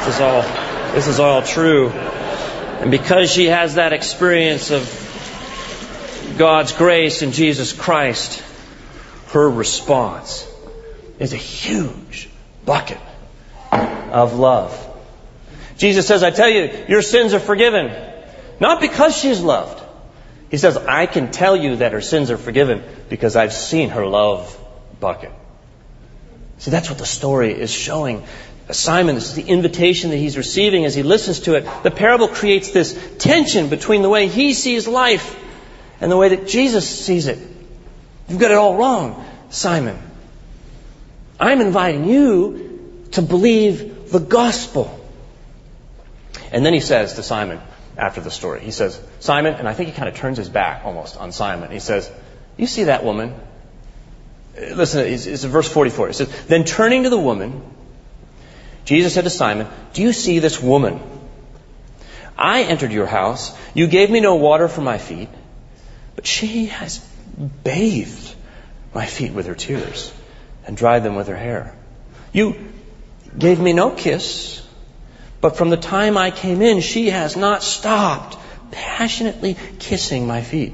is 0.11 0.19
all, 0.19 0.41
this 0.93 1.07
is 1.07 1.19
all 1.19 1.41
true. 1.41 1.89
And 1.89 2.91
because 2.91 3.31
she 3.31 3.45
has 3.45 3.75
that 3.75 3.93
experience 3.93 4.71
of 4.71 6.35
God's 6.37 6.73
grace 6.73 7.21
in 7.21 7.31
Jesus 7.31 7.71
Christ, 7.71 8.43
her 9.29 9.49
response 9.49 10.47
is 11.19 11.31
a 11.31 11.37
huge 11.37 12.29
bucket 12.65 12.99
of 13.71 14.37
love. 14.37 14.75
Jesus 15.77 16.07
says, 16.07 16.23
I 16.23 16.31
tell 16.31 16.49
you, 16.49 16.85
your 16.89 17.01
sins 17.01 17.33
are 17.33 17.39
forgiven. 17.39 17.91
Not 18.59 18.81
because 18.81 19.15
she's 19.15 19.39
loved, 19.39 19.81
he 20.49 20.57
says, 20.57 20.75
I 20.75 21.05
can 21.05 21.31
tell 21.31 21.55
you 21.55 21.77
that 21.77 21.93
her 21.93 22.01
sins 22.01 22.29
are 22.31 22.37
forgiven 22.37 22.83
because 23.09 23.37
I've 23.37 23.53
seen 23.53 23.89
her 23.89 24.05
love 24.05 24.57
bucket. 24.99 25.31
See, 26.57 26.69
that's 26.69 26.89
what 26.89 26.99
the 26.99 27.05
story 27.05 27.53
is 27.53 27.71
showing. 27.71 28.23
Simon, 28.73 29.15
this 29.15 29.29
is 29.29 29.35
the 29.35 29.43
invitation 29.43 30.09
that 30.11 30.17
he's 30.17 30.37
receiving 30.37 30.85
as 30.85 30.95
he 30.95 31.03
listens 31.03 31.41
to 31.41 31.55
it. 31.55 31.67
The 31.83 31.91
parable 31.91 32.27
creates 32.27 32.71
this 32.71 32.97
tension 33.17 33.69
between 33.69 34.01
the 34.01 34.09
way 34.09 34.27
he 34.27 34.53
sees 34.53 34.87
life 34.87 35.37
and 35.99 36.11
the 36.11 36.17
way 36.17 36.29
that 36.29 36.47
Jesus 36.47 36.87
sees 36.87 37.27
it. 37.27 37.39
You've 38.27 38.39
got 38.39 38.51
it 38.51 38.57
all 38.57 38.75
wrong, 38.75 39.25
Simon. 39.49 39.97
I'm 41.39 41.61
inviting 41.61 42.05
you 42.05 43.07
to 43.11 43.21
believe 43.21 44.11
the 44.11 44.19
gospel. 44.19 44.97
And 46.51 46.65
then 46.65 46.73
he 46.73 46.79
says 46.79 47.13
to 47.15 47.23
Simon, 47.23 47.59
after 47.97 48.21
the 48.21 48.31
story. 48.31 48.61
He 48.61 48.71
says, 48.71 48.99
Simon, 49.19 49.53
and 49.55 49.67
I 49.67 49.73
think 49.73 49.89
he 49.89 49.95
kind 49.95 50.09
of 50.09 50.15
turns 50.15 50.37
his 50.37 50.49
back 50.49 50.85
almost 50.85 51.17
on 51.17 51.31
Simon. 51.31 51.71
He 51.71 51.79
says, 51.79 52.11
You 52.57 52.67
see 52.67 52.85
that 52.85 53.03
woman? 53.03 53.35
Listen, 54.57 55.05
it's, 55.05 55.25
it's 55.25 55.43
verse 55.43 55.71
44. 55.71 56.09
It 56.09 56.13
says, 56.13 56.45
Then 56.45 56.63
turning 56.63 57.03
to 57.03 57.09
the 57.09 57.19
woman, 57.19 57.63
Jesus 58.85 59.13
said 59.13 59.23
to 59.23 59.29
Simon, 59.29 59.67
Do 59.93 60.01
you 60.01 60.13
see 60.13 60.39
this 60.39 60.61
woman? 60.61 60.99
I 62.37 62.63
entered 62.63 62.91
your 62.91 63.05
house. 63.05 63.55
You 63.73 63.87
gave 63.87 64.09
me 64.09 64.19
no 64.19 64.35
water 64.35 64.67
for 64.67 64.81
my 64.81 64.97
feet, 64.97 65.29
but 66.15 66.25
she 66.25 66.67
has 66.67 66.97
bathed 67.63 68.35
my 68.93 69.05
feet 69.05 69.33
with 69.33 69.45
her 69.45 69.55
tears 69.55 70.11
and 70.65 70.75
dried 70.75 71.03
them 71.03 71.15
with 71.15 71.27
her 71.27 71.35
hair. 71.35 71.75
You 72.33 72.55
gave 73.37 73.59
me 73.59 73.73
no 73.73 73.91
kiss, 73.91 74.65
but 75.39 75.57
from 75.57 75.69
the 75.69 75.77
time 75.77 76.17
I 76.17 76.31
came 76.31 76.61
in, 76.61 76.81
she 76.81 77.09
has 77.09 77.37
not 77.37 77.63
stopped 77.63 78.37
passionately 78.71 79.57
kissing 79.79 80.27
my 80.27 80.41
feet. 80.41 80.73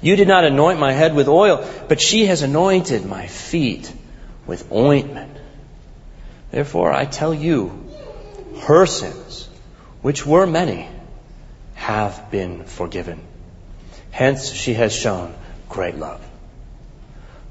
You 0.00 0.16
did 0.16 0.28
not 0.28 0.44
anoint 0.44 0.78
my 0.78 0.92
head 0.92 1.14
with 1.14 1.28
oil, 1.28 1.68
but 1.88 2.00
she 2.00 2.26
has 2.26 2.42
anointed 2.42 3.04
my 3.04 3.26
feet 3.26 3.92
with 4.46 4.70
ointment. 4.72 5.37
Therefore, 6.50 6.92
I 6.92 7.04
tell 7.04 7.34
you, 7.34 7.86
her 8.60 8.86
sins, 8.86 9.48
which 10.02 10.26
were 10.26 10.46
many, 10.46 10.88
have 11.74 12.30
been 12.30 12.64
forgiven. 12.64 13.20
Hence, 14.10 14.50
she 14.50 14.74
has 14.74 14.92
shown 14.92 15.34
great 15.68 15.96
love. 15.96 16.24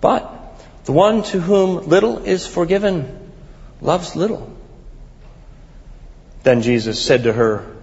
But 0.01 0.33
the 0.86 0.91
one 0.91 1.23
to 1.23 1.39
whom 1.39 1.88
little 1.88 2.19
is 2.19 2.47
forgiven 2.47 3.31
loves 3.81 4.15
little. 4.15 4.51
Then 6.43 6.62
Jesus 6.62 7.03
said 7.03 7.23
to 7.23 7.33
her, 7.33 7.75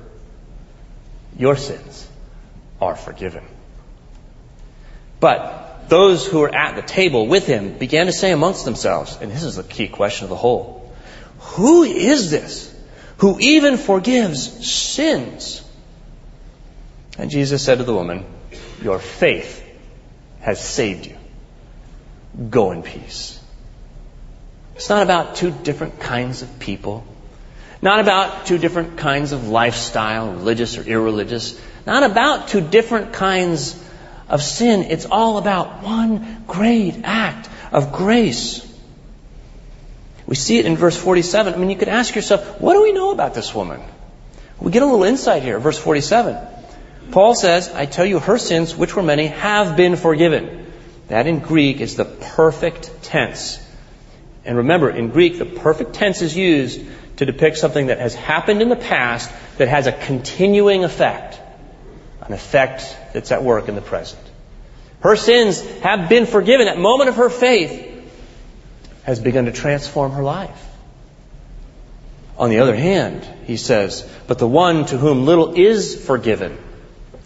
Your 1.38 1.56
sins 1.56 2.08
are 2.80 2.96
forgiven. 2.96 3.44
But 5.20 5.88
those 5.88 6.26
who 6.26 6.40
were 6.40 6.54
at 6.54 6.76
the 6.76 6.82
table 6.82 7.26
with 7.26 7.46
him 7.46 7.78
began 7.78 8.06
to 8.06 8.12
say 8.12 8.32
amongst 8.32 8.64
themselves, 8.64 9.18
and 9.20 9.30
this 9.30 9.42
is 9.42 9.56
the 9.56 9.62
key 9.62 9.88
question 9.88 10.24
of 10.24 10.30
the 10.30 10.36
whole 10.36 10.83
Who 11.52 11.84
is 11.84 12.30
this 12.30 12.74
who 13.18 13.38
even 13.38 13.76
forgives 13.76 14.66
sins? 14.66 15.62
And 17.16 17.30
Jesus 17.30 17.64
said 17.64 17.78
to 17.78 17.84
the 17.84 17.94
woman, 17.94 18.24
Your 18.82 18.98
faith 18.98 19.64
has 20.40 20.62
saved 20.62 21.06
you. 21.06 21.16
Go 22.50 22.72
in 22.72 22.82
peace. 22.82 23.40
It's 24.74 24.88
not 24.88 25.02
about 25.02 25.36
two 25.36 25.52
different 25.52 26.00
kinds 26.00 26.42
of 26.42 26.58
people. 26.58 27.06
Not 27.80 28.00
about 28.00 28.46
two 28.46 28.58
different 28.58 28.98
kinds 28.98 29.32
of 29.32 29.48
lifestyle, 29.48 30.32
religious 30.32 30.76
or 30.76 30.82
irreligious. 30.82 31.60
Not 31.86 32.02
about 32.02 32.48
two 32.48 32.60
different 32.60 33.12
kinds 33.12 33.80
of 34.28 34.42
sin. 34.42 34.82
It's 34.84 35.06
all 35.06 35.38
about 35.38 35.82
one 35.82 36.44
great 36.48 37.02
act 37.04 37.48
of 37.70 37.92
grace. 37.92 38.60
We 40.26 40.34
see 40.34 40.58
it 40.58 40.66
in 40.66 40.76
verse 40.76 40.96
47. 40.96 41.54
I 41.54 41.56
mean, 41.56 41.70
you 41.70 41.76
could 41.76 41.88
ask 41.88 42.14
yourself, 42.14 42.60
what 42.60 42.74
do 42.74 42.82
we 42.82 42.92
know 42.92 43.10
about 43.10 43.34
this 43.34 43.54
woman? 43.54 43.82
We 44.60 44.72
get 44.72 44.82
a 44.82 44.86
little 44.86 45.04
insight 45.04 45.42
here, 45.42 45.58
verse 45.58 45.78
47. 45.78 46.36
Paul 47.10 47.34
says, 47.34 47.68
I 47.68 47.86
tell 47.86 48.06
you, 48.06 48.18
her 48.18 48.38
sins, 48.38 48.74
which 48.74 48.96
were 48.96 49.02
many, 49.02 49.26
have 49.26 49.76
been 49.76 49.96
forgiven. 49.96 50.72
That 51.08 51.26
in 51.26 51.40
Greek 51.40 51.80
is 51.80 51.96
the 51.96 52.06
perfect 52.06 53.02
tense. 53.02 53.60
And 54.44 54.58
remember, 54.58 54.90
in 54.90 55.10
Greek, 55.10 55.38
the 55.38 55.44
perfect 55.44 55.94
tense 55.94 56.22
is 56.22 56.34
used 56.34 56.80
to 57.16 57.26
depict 57.26 57.58
something 57.58 57.88
that 57.88 57.98
has 57.98 58.14
happened 58.14 58.62
in 58.62 58.70
the 58.70 58.76
past 58.76 59.30
that 59.58 59.68
has 59.68 59.86
a 59.86 59.92
continuing 59.92 60.84
effect 60.84 61.40
an 62.26 62.32
effect 62.32 62.96
that's 63.12 63.32
at 63.32 63.42
work 63.42 63.68
in 63.68 63.74
the 63.74 63.82
present. 63.82 64.22
Her 65.00 65.16
sins 65.16 65.60
have 65.80 66.08
been 66.08 66.26
forgiven. 66.26 66.66
That 66.66 66.78
moment 66.78 67.10
of 67.10 67.16
her 67.16 67.28
faith 67.28 67.93
has 69.04 69.20
begun 69.20 69.46
to 69.46 69.52
transform 69.52 70.12
her 70.12 70.22
life. 70.22 70.66
On 72.36 72.50
the 72.50 72.58
other 72.58 72.74
hand, 72.74 73.24
he 73.46 73.56
says, 73.56 74.08
but 74.26 74.38
the 74.38 74.48
one 74.48 74.86
to 74.86 74.98
whom 74.98 75.24
little 75.24 75.54
is 75.54 76.04
forgiven 76.04 76.58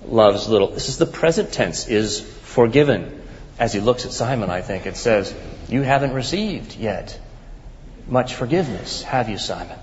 loves 0.05 0.49
little. 0.49 0.69
This 0.69 0.89
is 0.89 0.99
the 0.99 1.07
present 1.07 1.53
tense, 1.53 1.89
is 1.89 2.21
forgiven. 2.21 3.23
As 3.59 3.73
he 3.73 3.81
looks 3.81 4.05
at 4.05 4.13
Simon, 4.13 4.51
I 4.51 4.61
think, 4.61 4.87
it 4.87 4.97
says, 4.97 5.35
You 5.69 5.83
haven't 5.83 6.13
received 6.13 6.77
yet 6.77 7.19
much 8.07 8.35
forgiveness, 8.35 9.03
have 9.03 9.29
you, 9.29 9.39
Simon? 9.39 9.79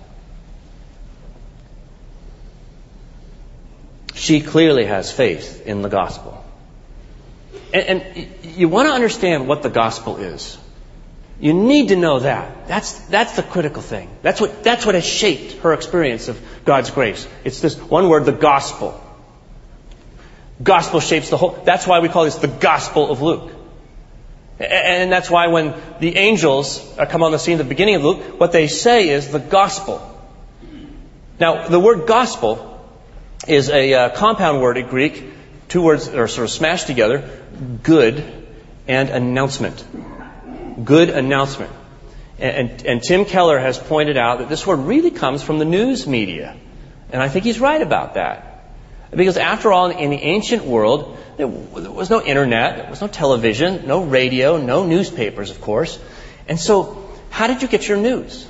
she 4.26 4.42
clearly 4.42 4.86
has 4.86 5.12
faith 5.12 5.68
in 5.68 5.84
the 5.84 5.90
gospel. 5.90 6.44
And, 7.74 8.02
and 8.02 8.28
you 8.44 8.70
want 8.70 8.88
to 8.88 8.94
understand 8.94 9.48
what 9.48 9.62
the 9.62 9.70
gospel 9.70 10.18
is. 10.18 10.58
You 11.40 11.54
need 11.54 11.90
to 11.90 11.96
know 11.96 12.20
that. 12.20 12.68
That's, 12.68 12.94
that's 13.08 13.36
the 13.36 13.44
critical 13.44 13.82
thing. 13.82 14.10
That's 14.22 14.40
what, 14.40 14.64
that's 14.64 14.86
what 14.86 14.96
has 14.96 15.06
shaped 15.06 15.54
her 15.64 15.74
experience 15.74 16.30
of 16.30 16.42
God's 16.64 16.92
grace. 16.92 17.28
It's 17.44 17.60
this 17.60 17.78
one 17.78 18.08
word, 18.08 18.26
the 18.26 18.32
gospel. 18.32 19.02
Gospel 20.64 21.02
shapes 21.02 21.30
the 21.30 21.38
whole. 21.38 21.52
That's 21.66 21.86
why 21.86 22.00
we 22.00 22.08
call 22.08 22.24
this 22.24 22.36
the 22.36 22.48
gospel 22.48 23.12
of 23.12 23.22
Luke. 23.22 23.52
And 24.58 25.12
that's 25.12 25.30
why 25.30 25.48
when 25.48 25.74
the 26.00 26.16
angels 26.16 26.80
come 27.10 27.24
on 27.24 27.34
the 27.34 27.40
scene 27.40 27.60
at 27.60 27.64
the 27.64 27.70
beginning 27.70 27.96
of 27.96 28.04
Luke, 28.04 28.40
what 28.40 28.54
they 28.54 28.68
say 28.68 29.10
is 29.10 29.30
the 29.30 29.40
gospel. 29.40 30.02
Now, 31.38 31.68
the 31.68 31.80
word 31.80 32.08
gospel 32.08 32.72
is 33.46 33.70
a 33.70 33.94
uh, 33.94 34.10
compound 34.16 34.62
word 34.62 34.78
in 34.78 34.88
Greek. 34.88 35.26
Two 35.68 35.82
words 35.82 36.08
are 36.08 36.30
sort 36.30 36.46
of 36.46 36.52
smashed 36.52 36.88
together. 36.88 37.30
Good 37.84 38.24
and 38.88 39.10
announcement. 39.10 39.84
Good 40.84 41.10
announcement. 41.10 41.72
And, 42.38 42.70
and, 42.70 42.86
and, 42.86 43.04
Tim 43.04 43.24
Keller 43.24 43.60
has 43.60 43.78
pointed 43.78 44.18
out 44.18 44.40
that 44.40 44.50
this 44.50 44.68
word 44.68 44.80
really 44.80 45.12
comes 45.12 45.42
from 45.42 45.58
the 45.58 45.66
news 45.66 46.06
media. 46.06 46.58
And 47.12 47.22
I 47.22 47.30
think 47.30 47.46
he's 47.46 47.60
right 47.60 47.82
about 47.82 48.16
that. 48.16 48.52
Because 49.12 49.38
after 49.38 49.72
all, 49.72 49.90
in 49.90 50.10
the 50.10 50.18
ancient 50.18 50.66
world, 50.66 51.18
there 51.38 51.48
was 51.48 52.10
no 52.10 52.22
internet, 52.22 52.78
there 52.78 52.90
was 52.90 53.00
no 53.00 53.08
television, 53.08 53.88
no 53.88 54.04
radio, 54.04 54.58
no 54.58 54.86
newspapers, 54.86 55.50
of 55.52 55.62
course. 55.62 55.98
And 56.48 56.60
so, 56.60 57.10
how 57.30 57.48
did 57.48 57.62
you 57.62 57.68
get 57.70 57.88
your 57.88 57.98
news? 57.98 58.46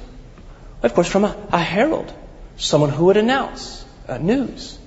Of 0.81 0.93
course, 0.93 1.07
from 1.07 1.25
a, 1.25 1.35
a 1.51 1.59
herald, 1.59 2.11
someone 2.57 2.89
who 2.89 3.05
would 3.05 3.17
announce 3.17 3.85
uh, 4.07 4.17
news. 4.17 4.79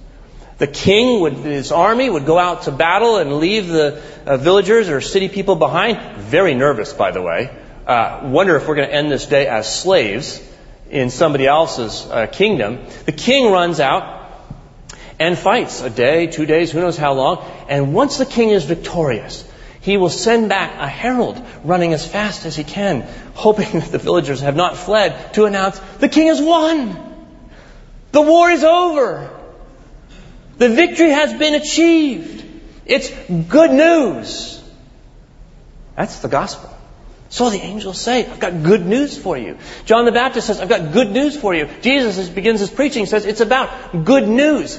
The 0.58 0.66
king 0.66 1.20
would, 1.20 1.34
his 1.34 1.70
army 1.70 2.10
would 2.10 2.26
go 2.26 2.36
out 2.36 2.62
to 2.62 2.72
battle 2.72 3.18
and 3.18 3.38
leave 3.38 3.68
the 3.68 4.02
uh, 4.26 4.36
villagers 4.38 4.88
or 4.88 5.00
city 5.00 5.28
people 5.28 5.54
behind. 5.54 6.16
Very 6.16 6.54
nervous, 6.54 6.92
by 6.92 7.12
the 7.12 7.22
way. 7.22 7.56
Uh, 7.86 8.22
wonder 8.24 8.56
if 8.56 8.66
we're 8.66 8.74
going 8.74 8.88
to 8.88 8.94
end 8.94 9.10
this 9.10 9.26
day 9.26 9.46
as 9.46 9.72
slaves 9.72 10.44
in 10.90 11.10
somebody 11.10 11.46
else's 11.46 12.04
uh, 12.06 12.26
kingdom. 12.26 12.84
The 13.06 13.12
king 13.12 13.52
runs 13.52 13.78
out 13.78 14.18
and 15.20 15.38
fights 15.38 15.80
a 15.80 15.90
day, 15.90 16.26
two 16.26 16.44
days, 16.44 16.72
who 16.72 16.80
knows 16.80 16.96
how 16.96 17.12
long. 17.12 17.44
And 17.68 17.94
once 17.94 18.18
the 18.18 18.26
king 18.26 18.50
is 18.50 18.64
victorious, 18.64 19.48
he 19.80 19.96
will 19.96 20.10
send 20.10 20.48
back 20.48 20.74
a 20.80 20.88
herald 20.88 21.40
running 21.62 21.92
as 21.92 22.04
fast 22.04 22.46
as 22.46 22.56
he 22.56 22.64
can, 22.64 23.02
hoping 23.34 23.70
that 23.78 23.92
the 23.92 23.98
villagers 23.98 24.40
have 24.40 24.56
not 24.56 24.76
fled 24.76 25.34
to 25.34 25.44
announce 25.44 25.78
the 26.00 26.08
king 26.08 26.26
has 26.26 26.42
won. 26.42 27.04
The 28.10 28.22
war 28.22 28.50
is 28.50 28.64
over. 28.64 29.37
The 30.58 30.68
victory 30.68 31.10
has 31.10 31.32
been 31.32 31.54
achieved. 31.54 32.44
It's 32.84 33.10
good 33.30 33.70
news. 33.70 34.62
That's 35.96 36.20
the 36.20 36.28
gospel. 36.28 36.74
So 37.30 37.50
the 37.50 37.58
angels 37.58 38.00
say, 38.00 38.26
I've 38.26 38.40
got 38.40 38.62
good 38.62 38.86
news 38.86 39.16
for 39.16 39.36
you. 39.36 39.58
John 39.84 40.04
the 40.04 40.12
Baptist 40.12 40.46
says, 40.46 40.60
I've 40.60 40.68
got 40.68 40.92
good 40.92 41.10
news 41.10 41.36
for 41.36 41.54
you. 41.54 41.68
Jesus 41.82 42.28
begins 42.28 42.60
his 42.60 42.70
preaching, 42.70 43.06
says, 43.06 43.26
it's 43.26 43.40
about 43.40 44.04
good 44.04 44.26
news. 44.26 44.78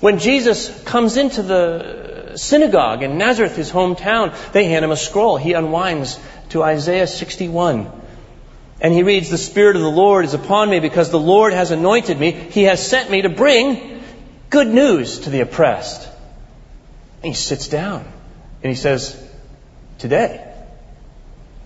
When 0.00 0.18
Jesus 0.18 0.82
comes 0.84 1.16
into 1.16 1.42
the 1.42 2.36
synagogue 2.36 3.02
in 3.02 3.18
Nazareth, 3.18 3.56
his 3.56 3.72
hometown, 3.72 4.36
they 4.52 4.66
hand 4.66 4.84
him 4.84 4.90
a 4.90 4.96
scroll. 4.96 5.36
He 5.36 5.54
unwinds 5.54 6.20
to 6.50 6.62
Isaiah 6.62 7.06
61. 7.06 7.90
And 8.80 8.92
he 8.92 9.02
reads, 9.02 9.30
The 9.30 9.38
Spirit 9.38 9.76
of 9.76 9.82
the 9.82 9.90
Lord 9.90 10.26
is 10.26 10.34
upon 10.34 10.68
me 10.70 10.80
because 10.80 11.10
the 11.10 11.18
Lord 11.18 11.54
has 11.54 11.70
anointed 11.70 12.20
me. 12.20 12.30
He 12.30 12.64
has 12.64 12.86
sent 12.86 13.10
me 13.10 13.22
to 13.22 13.30
bring 13.30 13.95
Good 14.56 14.68
news 14.68 15.18
to 15.18 15.28
the 15.28 15.40
oppressed. 15.40 16.08
And 17.22 17.26
he 17.26 17.34
sits 17.34 17.68
down 17.68 18.10
and 18.62 18.70
he 18.70 18.74
says, 18.74 19.22
Today, 19.98 20.50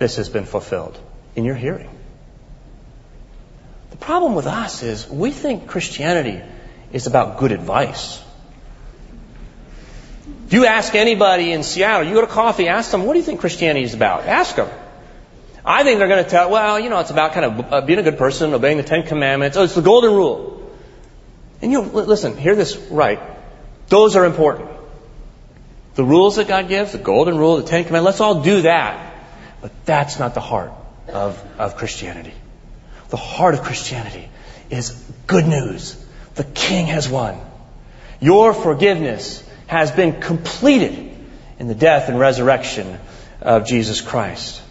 this 0.00 0.16
has 0.16 0.28
been 0.28 0.44
fulfilled 0.44 0.98
in 1.36 1.44
your 1.44 1.54
hearing. 1.54 1.88
The 3.92 3.96
problem 3.96 4.34
with 4.34 4.48
us 4.48 4.82
is 4.82 5.08
we 5.08 5.30
think 5.30 5.68
Christianity 5.68 6.42
is 6.92 7.06
about 7.06 7.38
good 7.38 7.52
advice. 7.52 8.20
If 10.48 10.52
you 10.52 10.66
ask 10.66 10.92
anybody 10.96 11.52
in 11.52 11.62
Seattle, 11.62 12.08
you 12.08 12.14
go 12.14 12.22
to 12.22 12.26
coffee, 12.26 12.66
ask 12.66 12.90
them, 12.90 13.04
what 13.04 13.12
do 13.12 13.20
you 13.20 13.24
think 13.24 13.38
Christianity 13.38 13.84
is 13.84 13.94
about? 13.94 14.24
Ask 14.24 14.56
them. 14.56 14.68
I 15.64 15.84
think 15.84 16.00
they're 16.00 16.08
going 16.08 16.24
to 16.24 16.28
tell, 16.28 16.50
well, 16.50 16.80
you 16.80 16.90
know, 16.90 16.98
it's 16.98 17.12
about 17.12 17.34
kind 17.34 17.46
of 17.46 17.72
uh, 17.72 17.80
being 17.82 18.00
a 18.00 18.02
good 18.02 18.18
person, 18.18 18.52
obeying 18.52 18.78
the 18.78 18.82
Ten 18.82 19.04
Commandments. 19.04 19.56
Oh, 19.56 19.62
it's 19.62 19.76
the 19.76 19.80
golden 19.80 20.12
rule. 20.12 20.49
And 21.62 21.72
you 21.72 21.82
listen, 21.82 22.36
hear 22.36 22.54
this 22.54 22.76
right. 22.76 23.20
Those 23.88 24.16
are 24.16 24.24
important. 24.24 24.70
The 25.94 26.04
rules 26.04 26.36
that 26.36 26.48
God 26.48 26.68
gives, 26.68 26.92
the 26.92 26.98
golden 26.98 27.36
rule, 27.36 27.56
the 27.56 27.64
Ten 27.64 27.84
Commandments, 27.84 28.18
let's 28.18 28.20
all 28.20 28.42
do 28.42 28.62
that. 28.62 29.14
But 29.60 29.84
that's 29.84 30.18
not 30.18 30.34
the 30.34 30.40
heart 30.40 30.72
of, 31.08 31.42
of 31.58 31.76
Christianity. 31.76 32.32
The 33.10 33.16
heart 33.16 33.54
of 33.54 33.62
Christianity 33.62 34.28
is 34.70 34.90
good 35.26 35.46
news. 35.46 36.02
The 36.36 36.44
King 36.44 36.86
has 36.86 37.08
won. 37.08 37.38
Your 38.20 38.54
forgiveness 38.54 39.46
has 39.66 39.90
been 39.90 40.20
completed 40.20 41.12
in 41.58 41.68
the 41.68 41.74
death 41.74 42.08
and 42.08 42.18
resurrection 42.18 42.98
of 43.40 43.66
Jesus 43.66 44.00
Christ. 44.00 44.62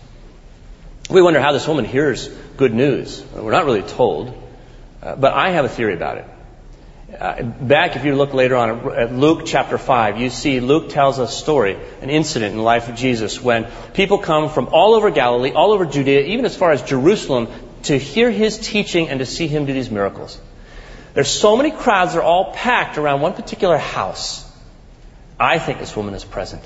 We 1.09 1.21
wonder 1.21 1.39
how 1.39 1.51
this 1.51 1.67
woman 1.67 1.85
hears 1.85 2.27
good 2.57 2.73
news. 2.73 3.23
We're 3.33 3.51
not 3.51 3.65
really 3.65 3.81
told, 3.81 4.33
uh, 5.01 5.15
but 5.15 5.33
I 5.33 5.51
have 5.51 5.65
a 5.65 5.69
theory 5.69 5.93
about 5.93 6.17
it. 6.19 6.25
Uh, 7.19 7.43
back, 7.43 7.97
if 7.97 8.05
you 8.05 8.15
look 8.15 8.33
later 8.33 8.55
on 8.55 8.93
at 8.93 9.11
Luke 9.11 9.41
chapter 9.45 9.77
5, 9.77 10.19
you 10.21 10.29
see 10.29 10.61
Luke 10.61 10.89
tells 10.89 11.19
a 11.19 11.27
story, 11.27 11.77
an 12.01 12.09
incident 12.09 12.51
in 12.51 12.57
the 12.57 12.63
life 12.63 12.87
of 12.87 12.95
Jesus 12.95 13.41
when 13.41 13.67
people 13.93 14.19
come 14.19 14.49
from 14.49 14.69
all 14.71 14.93
over 14.93 15.11
Galilee, 15.11 15.51
all 15.51 15.73
over 15.73 15.85
Judea, 15.85 16.27
even 16.27 16.45
as 16.45 16.55
far 16.55 16.71
as 16.71 16.81
Jerusalem, 16.81 17.49
to 17.83 17.99
hear 17.99 18.31
his 18.31 18.57
teaching 18.57 19.09
and 19.09 19.19
to 19.19 19.25
see 19.25 19.47
him 19.47 19.65
do 19.65 19.73
these 19.73 19.91
miracles. 19.91 20.39
There's 21.13 21.29
so 21.29 21.57
many 21.57 21.71
crowds, 21.71 22.13
they're 22.13 22.23
all 22.23 22.53
packed 22.53 22.97
around 22.97 23.19
one 23.19 23.33
particular 23.33 23.77
house. 23.77 24.49
I 25.37 25.59
think 25.59 25.79
this 25.79 25.97
woman 25.97 26.13
is 26.13 26.23
present. 26.23 26.63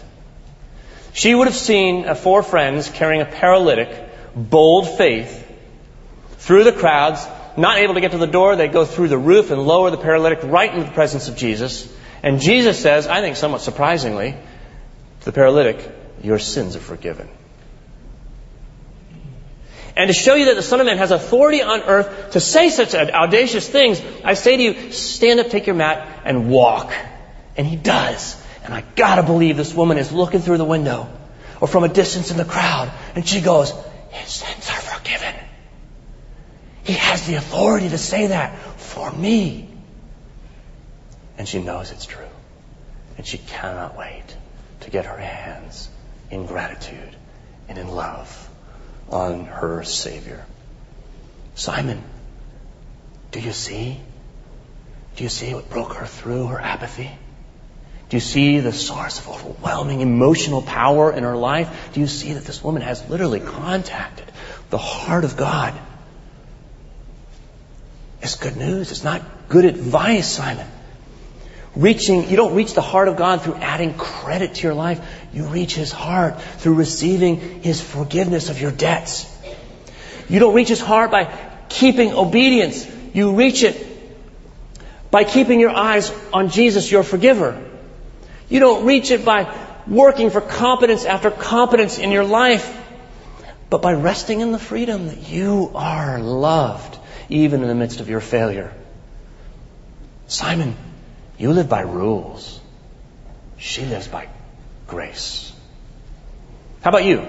She 1.13 1.33
would 1.33 1.47
have 1.47 1.55
seen 1.55 2.05
uh, 2.05 2.13
four 2.13 2.43
friends 2.43 2.89
carrying 2.89 3.21
a 3.21 3.25
paralytic 3.25 3.89
bold 4.35 4.97
faith 4.99 5.39
through 6.37 6.63
the 6.63 6.73
crowds, 6.73 7.25
not 7.57 7.77
able 7.77 7.93
to 7.95 8.01
get 8.01 8.11
to 8.11 8.17
the 8.17 8.27
door, 8.27 8.55
they 8.55 8.67
go 8.67 8.85
through 8.85 9.09
the 9.09 9.17
roof 9.17 9.51
and 9.51 9.61
lower 9.61 9.91
the 9.91 9.97
paralytic 9.97 10.43
right 10.43 10.73
into 10.73 10.85
the 10.85 10.91
presence 10.93 11.27
of 11.27 11.35
Jesus. 11.35 11.91
And 12.21 12.39
Jesus 12.39 12.79
says, 12.79 13.07
I 13.07 13.21
think 13.21 13.35
somewhat 13.35 13.61
surprisingly, 13.61 14.31
to 15.19 15.25
the 15.25 15.31
paralytic, 15.31 15.91
Your 16.21 16.39
sins 16.39 16.75
are 16.75 16.79
forgiven. 16.81 17.29
And 19.95 20.07
to 20.07 20.13
show 20.13 20.33
you 20.33 20.45
that 20.45 20.55
the 20.55 20.63
Son 20.63 20.79
of 20.79 20.87
Man 20.87 20.97
has 20.97 21.11
authority 21.11 21.61
on 21.61 21.81
earth 21.81 22.31
to 22.31 22.39
say 22.39 22.69
such 22.69 22.95
audacious 22.95 23.67
things, 23.67 24.01
I 24.23 24.33
say 24.33 24.57
to 24.57 24.63
you, 24.63 24.91
stand 24.91 25.39
up, 25.39 25.49
take 25.49 25.67
your 25.67 25.75
mat, 25.75 26.23
and 26.25 26.49
walk. 26.49 26.91
And 27.55 27.67
he 27.67 27.75
does. 27.75 28.41
And 28.63 28.73
I 28.73 28.83
gotta 28.95 29.21
believe 29.21 29.55
this 29.55 29.73
woman 29.73 29.97
is 29.97 30.11
looking 30.11 30.39
through 30.39 30.57
the 30.57 30.65
window 30.65 31.07
or 31.61 31.67
from 31.67 31.83
a 31.83 31.89
distance 31.89 32.31
in 32.31 32.37
the 32.37 32.45
crowd, 32.45 32.91
and 33.15 33.27
she 33.27 33.39
goes, 33.39 33.71
his 34.09 34.29
sins 34.29 34.69
are 34.69 34.81
forgiven. 34.81 35.33
He 36.83 36.93
has 36.93 37.25
the 37.25 37.35
authority 37.35 37.89
to 37.89 37.97
say 37.97 38.27
that 38.27 38.57
for 38.79 39.11
me. 39.11 39.69
And 41.37 41.47
she 41.47 41.61
knows 41.61 41.91
it's 41.91 42.05
true. 42.05 42.25
And 43.17 43.25
she 43.25 43.37
cannot 43.37 43.97
wait 43.97 44.23
to 44.81 44.89
get 44.89 45.05
her 45.05 45.17
hands 45.17 45.89
in 46.29 46.45
gratitude 46.45 47.15
and 47.69 47.77
in 47.77 47.87
love 47.87 48.49
on 49.09 49.45
her 49.45 49.83
Savior. 49.83 50.45
Simon, 51.55 52.03
do 53.31 53.39
you 53.39 53.53
see? 53.53 53.99
Do 55.15 55.23
you 55.23 55.29
see 55.29 55.53
what 55.53 55.69
broke 55.69 55.93
her 55.93 56.05
through 56.05 56.47
her 56.47 56.59
apathy? 56.59 57.11
Do 58.09 58.17
you 58.17 58.21
see 58.21 58.59
the 58.59 58.73
source 58.73 59.19
of 59.19 59.29
overwhelming 59.29 60.01
emotional 60.01 60.61
power 60.61 61.11
in 61.11 61.23
her 61.23 61.35
life? 61.35 61.91
Do 61.93 61.99
you 61.99 62.07
see 62.07 62.33
that 62.33 62.45
this 62.45 62.63
woman 62.63 62.81
has 62.81 63.07
literally 63.09 63.39
contacted 63.39 64.31
the 64.69 64.77
heart 64.77 65.23
of 65.23 65.37
God? 65.37 65.73
It's 68.23 68.35
good 68.35 68.55
news. 68.55 68.89
It's 68.91 69.03
not 69.03 69.21
good 69.49 69.65
advice, 69.65 70.31
Simon. 70.31 70.65
Reaching, 71.75 72.29
you 72.29 72.37
don't 72.37 72.55
reach 72.55 72.73
the 72.73 72.81
heart 72.81 73.09
of 73.09 73.17
God 73.17 73.41
through 73.41 73.55
adding 73.55 73.95
credit 73.95 74.55
to 74.55 74.63
your 74.63 74.73
life. 74.73 75.05
You 75.33 75.47
reach 75.47 75.75
His 75.75 75.91
heart 75.91 76.41
through 76.41 76.75
receiving 76.75 77.61
His 77.61 77.81
forgiveness 77.81 78.49
of 78.49 78.61
your 78.61 78.71
debts. 78.71 79.29
You 80.29 80.39
don't 80.39 80.53
reach 80.53 80.69
His 80.69 80.79
heart 80.79 81.11
by 81.11 81.37
keeping 81.67 82.13
obedience. 82.13 82.87
You 83.13 83.35
reach 83.35 83.61
it 83.63 83.89
by 85.11 85.25
keeping 85.25 85.59
your 85.59 85.71
eyes 85.71 86.11
on 86.31 86.49
Jesus, 86.49 86.89
your 86.89 87.03
forgiver. 87.03 87.61
You 88.49 88.61
don't 88.61 88.85
reach 88.85 89.11
it 89.11 89.25
by 89.25 89.53
working 89.85 90.29
for 90.29 90.39
competence 90.39 91.03
after 91.03 91.29
competence 91.29 91.99
in 91.99 92.11
your 92.11 92.23
life, 92.23 92.71
but 93.69 93.81
by 93.81 93.93
resting 93.93 94.39
in 94.39 94.53
the 94.53 94.59
freedom 94.59 95.07
that 95.07 95.29
you 95.29 95.71
are 95.75 96.19
loved, 96.19 96.92
even 97.33 97.63
in 97.63 97.67
the 97.67 97.75
midst 97.75 97.99
of 97.99 98.09
your 98.09 98.19
failure. 98.19 98.71
Simon, 100.27 100.75
you 101.37 101.51
live 101.51 101.67
by 101.67 101.81
rules. 101.81 102.61
She 103.57 103.85
lives 103.85 104.07
by 104.07 104.27
grace. 104.87 105.51
How 106.81 106.91
about 106.91 107.05
you? 107.05 107.25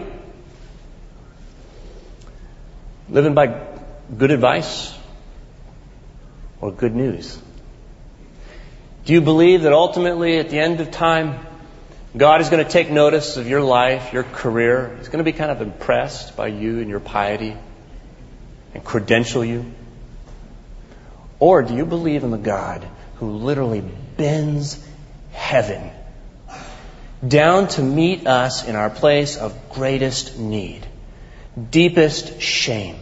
Living 3.09 3.35
by 3.35 3.67
good 4.17 4.31
advice 4.31 4.95
or 6.61 6.71
good 6.71 6.95
news? 6.95 7.39
Do 9.07 9.15
you 9.15 9.23
believe 9.23 9.63
that 9.63 9.73
ultimately 9.73 10.39
at 10.39 10.51
the 10.51 10.59
end 10.59 10.81
of 10.81 10.91
time, 10.91 11.47
God 12.15 12.43
is 12.43 12.51
going 12.51 12.65
to 12.65 12.71
take 12.71 12.91
notice 12.91 13.39
of 13.39 13.49
your 13.49 13.63
life, 13.63 14.13
your 14.13 14.23
career? 14.23 14.97
He's 14.99 15.09
going 15.09 15.25
to 15.25 15.31
be 15.31 15.37
kind 15.37 15.51
of 15.51 15.63
impressed 15.63 16.37
by 16.37 16.49
you 16.49 16.81
and 16.81 16.91
your 16.91 17.01
piety 17.01 17.57
and 18.75 18.85
credential 18.85 19.45
you? 19.45 19.65
Or 21.45 21.63
do 21.63 21.75
you 21.75 21.85
believe 21.85 22.25
in 22.25 22.31
the 22.31 22.39
God 22.39 22.87
who 23.17 23.31
literally 23.33 23.83
bends 24.17 24.83
heaven 25.33 25.91
down 27.27 27.69
to 27.69 27.83
meet 27.83 28.27
us 28.27 28.67
in 28.67 28.77
our 28.77 28.89
place 28.89 29.37
of 29.37 29.55
greatest 29.69 30.39
need, 30.39 30.87
deepest 31.71 32.41
shame, 32.41 32.97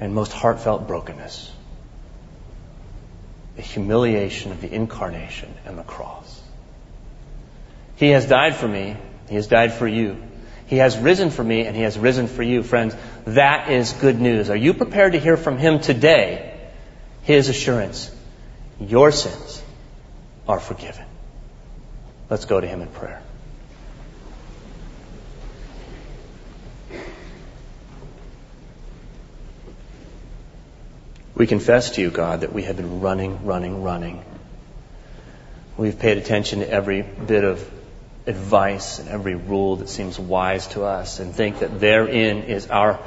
and 0.00 0.14
most 0.14 0.32
heartfelt 0.32 0.88
brokenness? 0.88 1.52
the 3.56 3.62
humiliation 3.62 4.52
of 4.52 4.60
the 4.60 4.72
incarnation 4.72 5.52
and 5.66 5.76
the 5.76 5.82
cross. 5.82 6.40
He 7.96 8.10
has 8.10 8.24
died 8.24 8.54
for 8.54 8.68
me. 8.68 8.96
He 9.28 9.34
has 9.34 9.48
died 9.48 9.72
for 9.72 9.88
you. 9.88 10.16
He 10.68 10.76
has 10.76 10.96
risen 10.96 11.30
for 11.30 11.42
me 11.42 11.66
and 11.66 11.74
he 11.74 11.82
has 11.82 11.98
risen 11.98 12.28
for 12.28 12.44
you. 12.44 12.62
Friends, 12.62 12.94
that 13.34 13.70
is 13.70 13.92
good 13.92 14.20
news. 14.20 14.50
Are 14.50 14.56
you 14.56 14.74
prepared 14.74 15.12
to 15.12 15.18
hear 15.18 15.36
from 15.36 15.58
him 15.58 15.80
today? 15.80 16.54
His 17.22 17.48
assurance. 17.48 18.14
Your 18.80 19.10
sins 19.12 19.62
are 20.46 20.60
forgiven. 20.60 21.04
Let's 22.30 22.44
go 22.44 22.60
to 22.60 22.66
him 22.66 22.82
in 22.82 22.88
prayer. 22.88 23.22
We 31.34 31.46
confess 31.46 31.90
to 31.92 32.00
you, 32.00 32.10
God, 32.10 32.40
that 32.40 32.52
we 32.52 32.64
have 32.64 32.76
been 32.76 33.00
running, 33.00 33.46
running, 33.46 33.82
running. 33.82 34.24
We've 35.76 35.96
paid 35.96 36.18
attention 36.18 36.58
to 36.60 36.68
every 36.68 37.02
bit 37.02 37.44
of 37.44 37.70
advice 38.28 38.98
and 38.98 39.08
every 39.08 39.34
rule 39.34 39.76
that 39.76 39.88
seems 39.88 40.18
wise 40.18 40.66
to 40.68 40.84
us 40.84 41.18
and 41.18 41.34
think 41.34 41.60
that 41.60 41.80
therein 41.80 42.44
is 42.44 42.68
our 42.68 43.00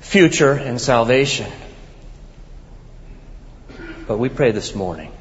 future 0.00 0.52
and 0.52 0.80
salvation. 0.80 1.50
But 4.06 4.18
we 4.18 4.28
pray 4.28 4.52
this 4.52 4.74
morning. 4.74 5.12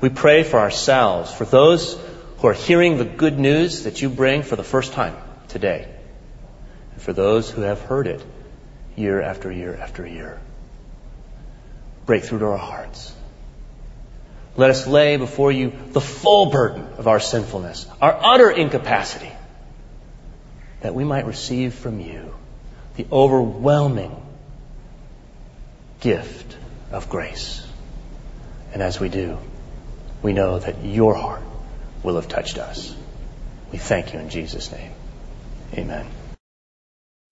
We 0.00 0.08
pray 0.08 0.42
for 0.42 0.58
ourselves, 0.58 1.32
for 1.32 1.44
those 1.44 1.98
who 2.38 2.48
are 2.48 2.52
hearing 2.52 2.98
the 2.98 3.04
good 3.04 3.38
news 3.38 3.84
that 3.84 4.02
you 4.02 4.10
bring 4.10 4.42
for 4.42 4.56
the 4.56 4.64
first 4.64 4.92
time 4.92 5.16
today, 5.48 5.88
and 6.92 7.00
for 7.00 7.12
those 7.12 7.50
who 7.50 7.62
have 7.62 7.80
heard 7.80 8.06
it 8.06 8.22
year 8.96 9.22
after 9.22 9.50
year 9.50 9.74
after 9.74 10.06
year 10.06 10.38
break 12.06 12.24
through 12.24 12.40
to 12.40 12.46
our 12.46 12.58
hearts. 12.58 13.14
Let 14.56 14.70
us 14.70 14.86
lay 14.86 15.16
before 15.16 15.50
you 15.50 15.72
the 15.90 16.00
full 16.00 16.46
burden 16.46 16.86
of 16.98 17.08
our 17.08 17.20
sinfulness, 17.20 17.86
our 18.00 18.16
utter 18.20 18.50
incapacity, 18.50 19.32
that 20.80 20.94
we 20.94 21.04
might 21.04 21.26
receive 21.26 21.74
from 21.74 22.00
you 22.00 22.34
the 22.96 23.06
overwhelming 23.10 24.14
gift 26.00 26.56
of 26.92 27.08
grace. 27.08 27.66
And 28.72 28.82
as 28.82 29.00
we 29.00 29.08
do, 29.08 29.38
we 30.22 30.32
know 30.32 30.58
that 30.58 30.84
your 30.84 31.14
heart 31.14 31.42
will 32.02 32.16
have 32.16 32.28
touched 32.28 32.58
us. 32.58 32.94
We 33.72 33.78
thank 33.78 34.12
you 34.12 34.20
in 34.20 34.30
Jesus' 34.30 34.70
name. 34.70 34.92
Amen. 35.74 36.06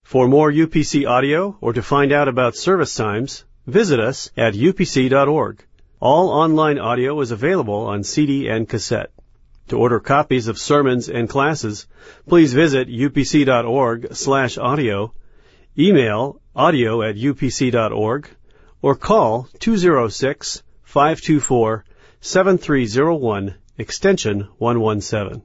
For 0.02 0.26
more 0.26 0.50
UPC 0.50 1.08
audio 1.08 1.56
or 1.60 1.72
to 1.72 1.82
find 1.82 2.12
out 2.12 2.28
about 2.28 2.56
service 2.56 2.94
times, 2.94 3.44
Visit 3.66 4.00
us 4.00 4.30
at 4.36 4.54
upc.org. 4.54 5.64
All 6.02 6.30
online 6.30 6.80
audio 6.80 7.20
is 7.20 7.30
available 7.30 7.86
on 7.86 8.02
CD 8.02 8.48
and 8.48 8.68
cassette. 8.68 9.12
To 9.68 9.78
order 9.78 10.00
copies 10.00 10.48
of 10.48 10.58
sermons 10.58 11.08
and 11.08 11.28
classes, 11.28 11.86
please 12.26 12.52
visit 12.52 12.88
upc.org 12.88 14.12
slash 14.12 14.58
audio, 14.58 15.14
email 15.78 16.40
audio 16.56 17.02
at 17.02 17.14
upc.org, 17.14 18.28
or 18.82 18.96
call 18.96 19.48
206 19.60 20.64
524 20.82 21.84
7301 22.20 23.54
extension 23.78 24.48
117. 24.58 25.44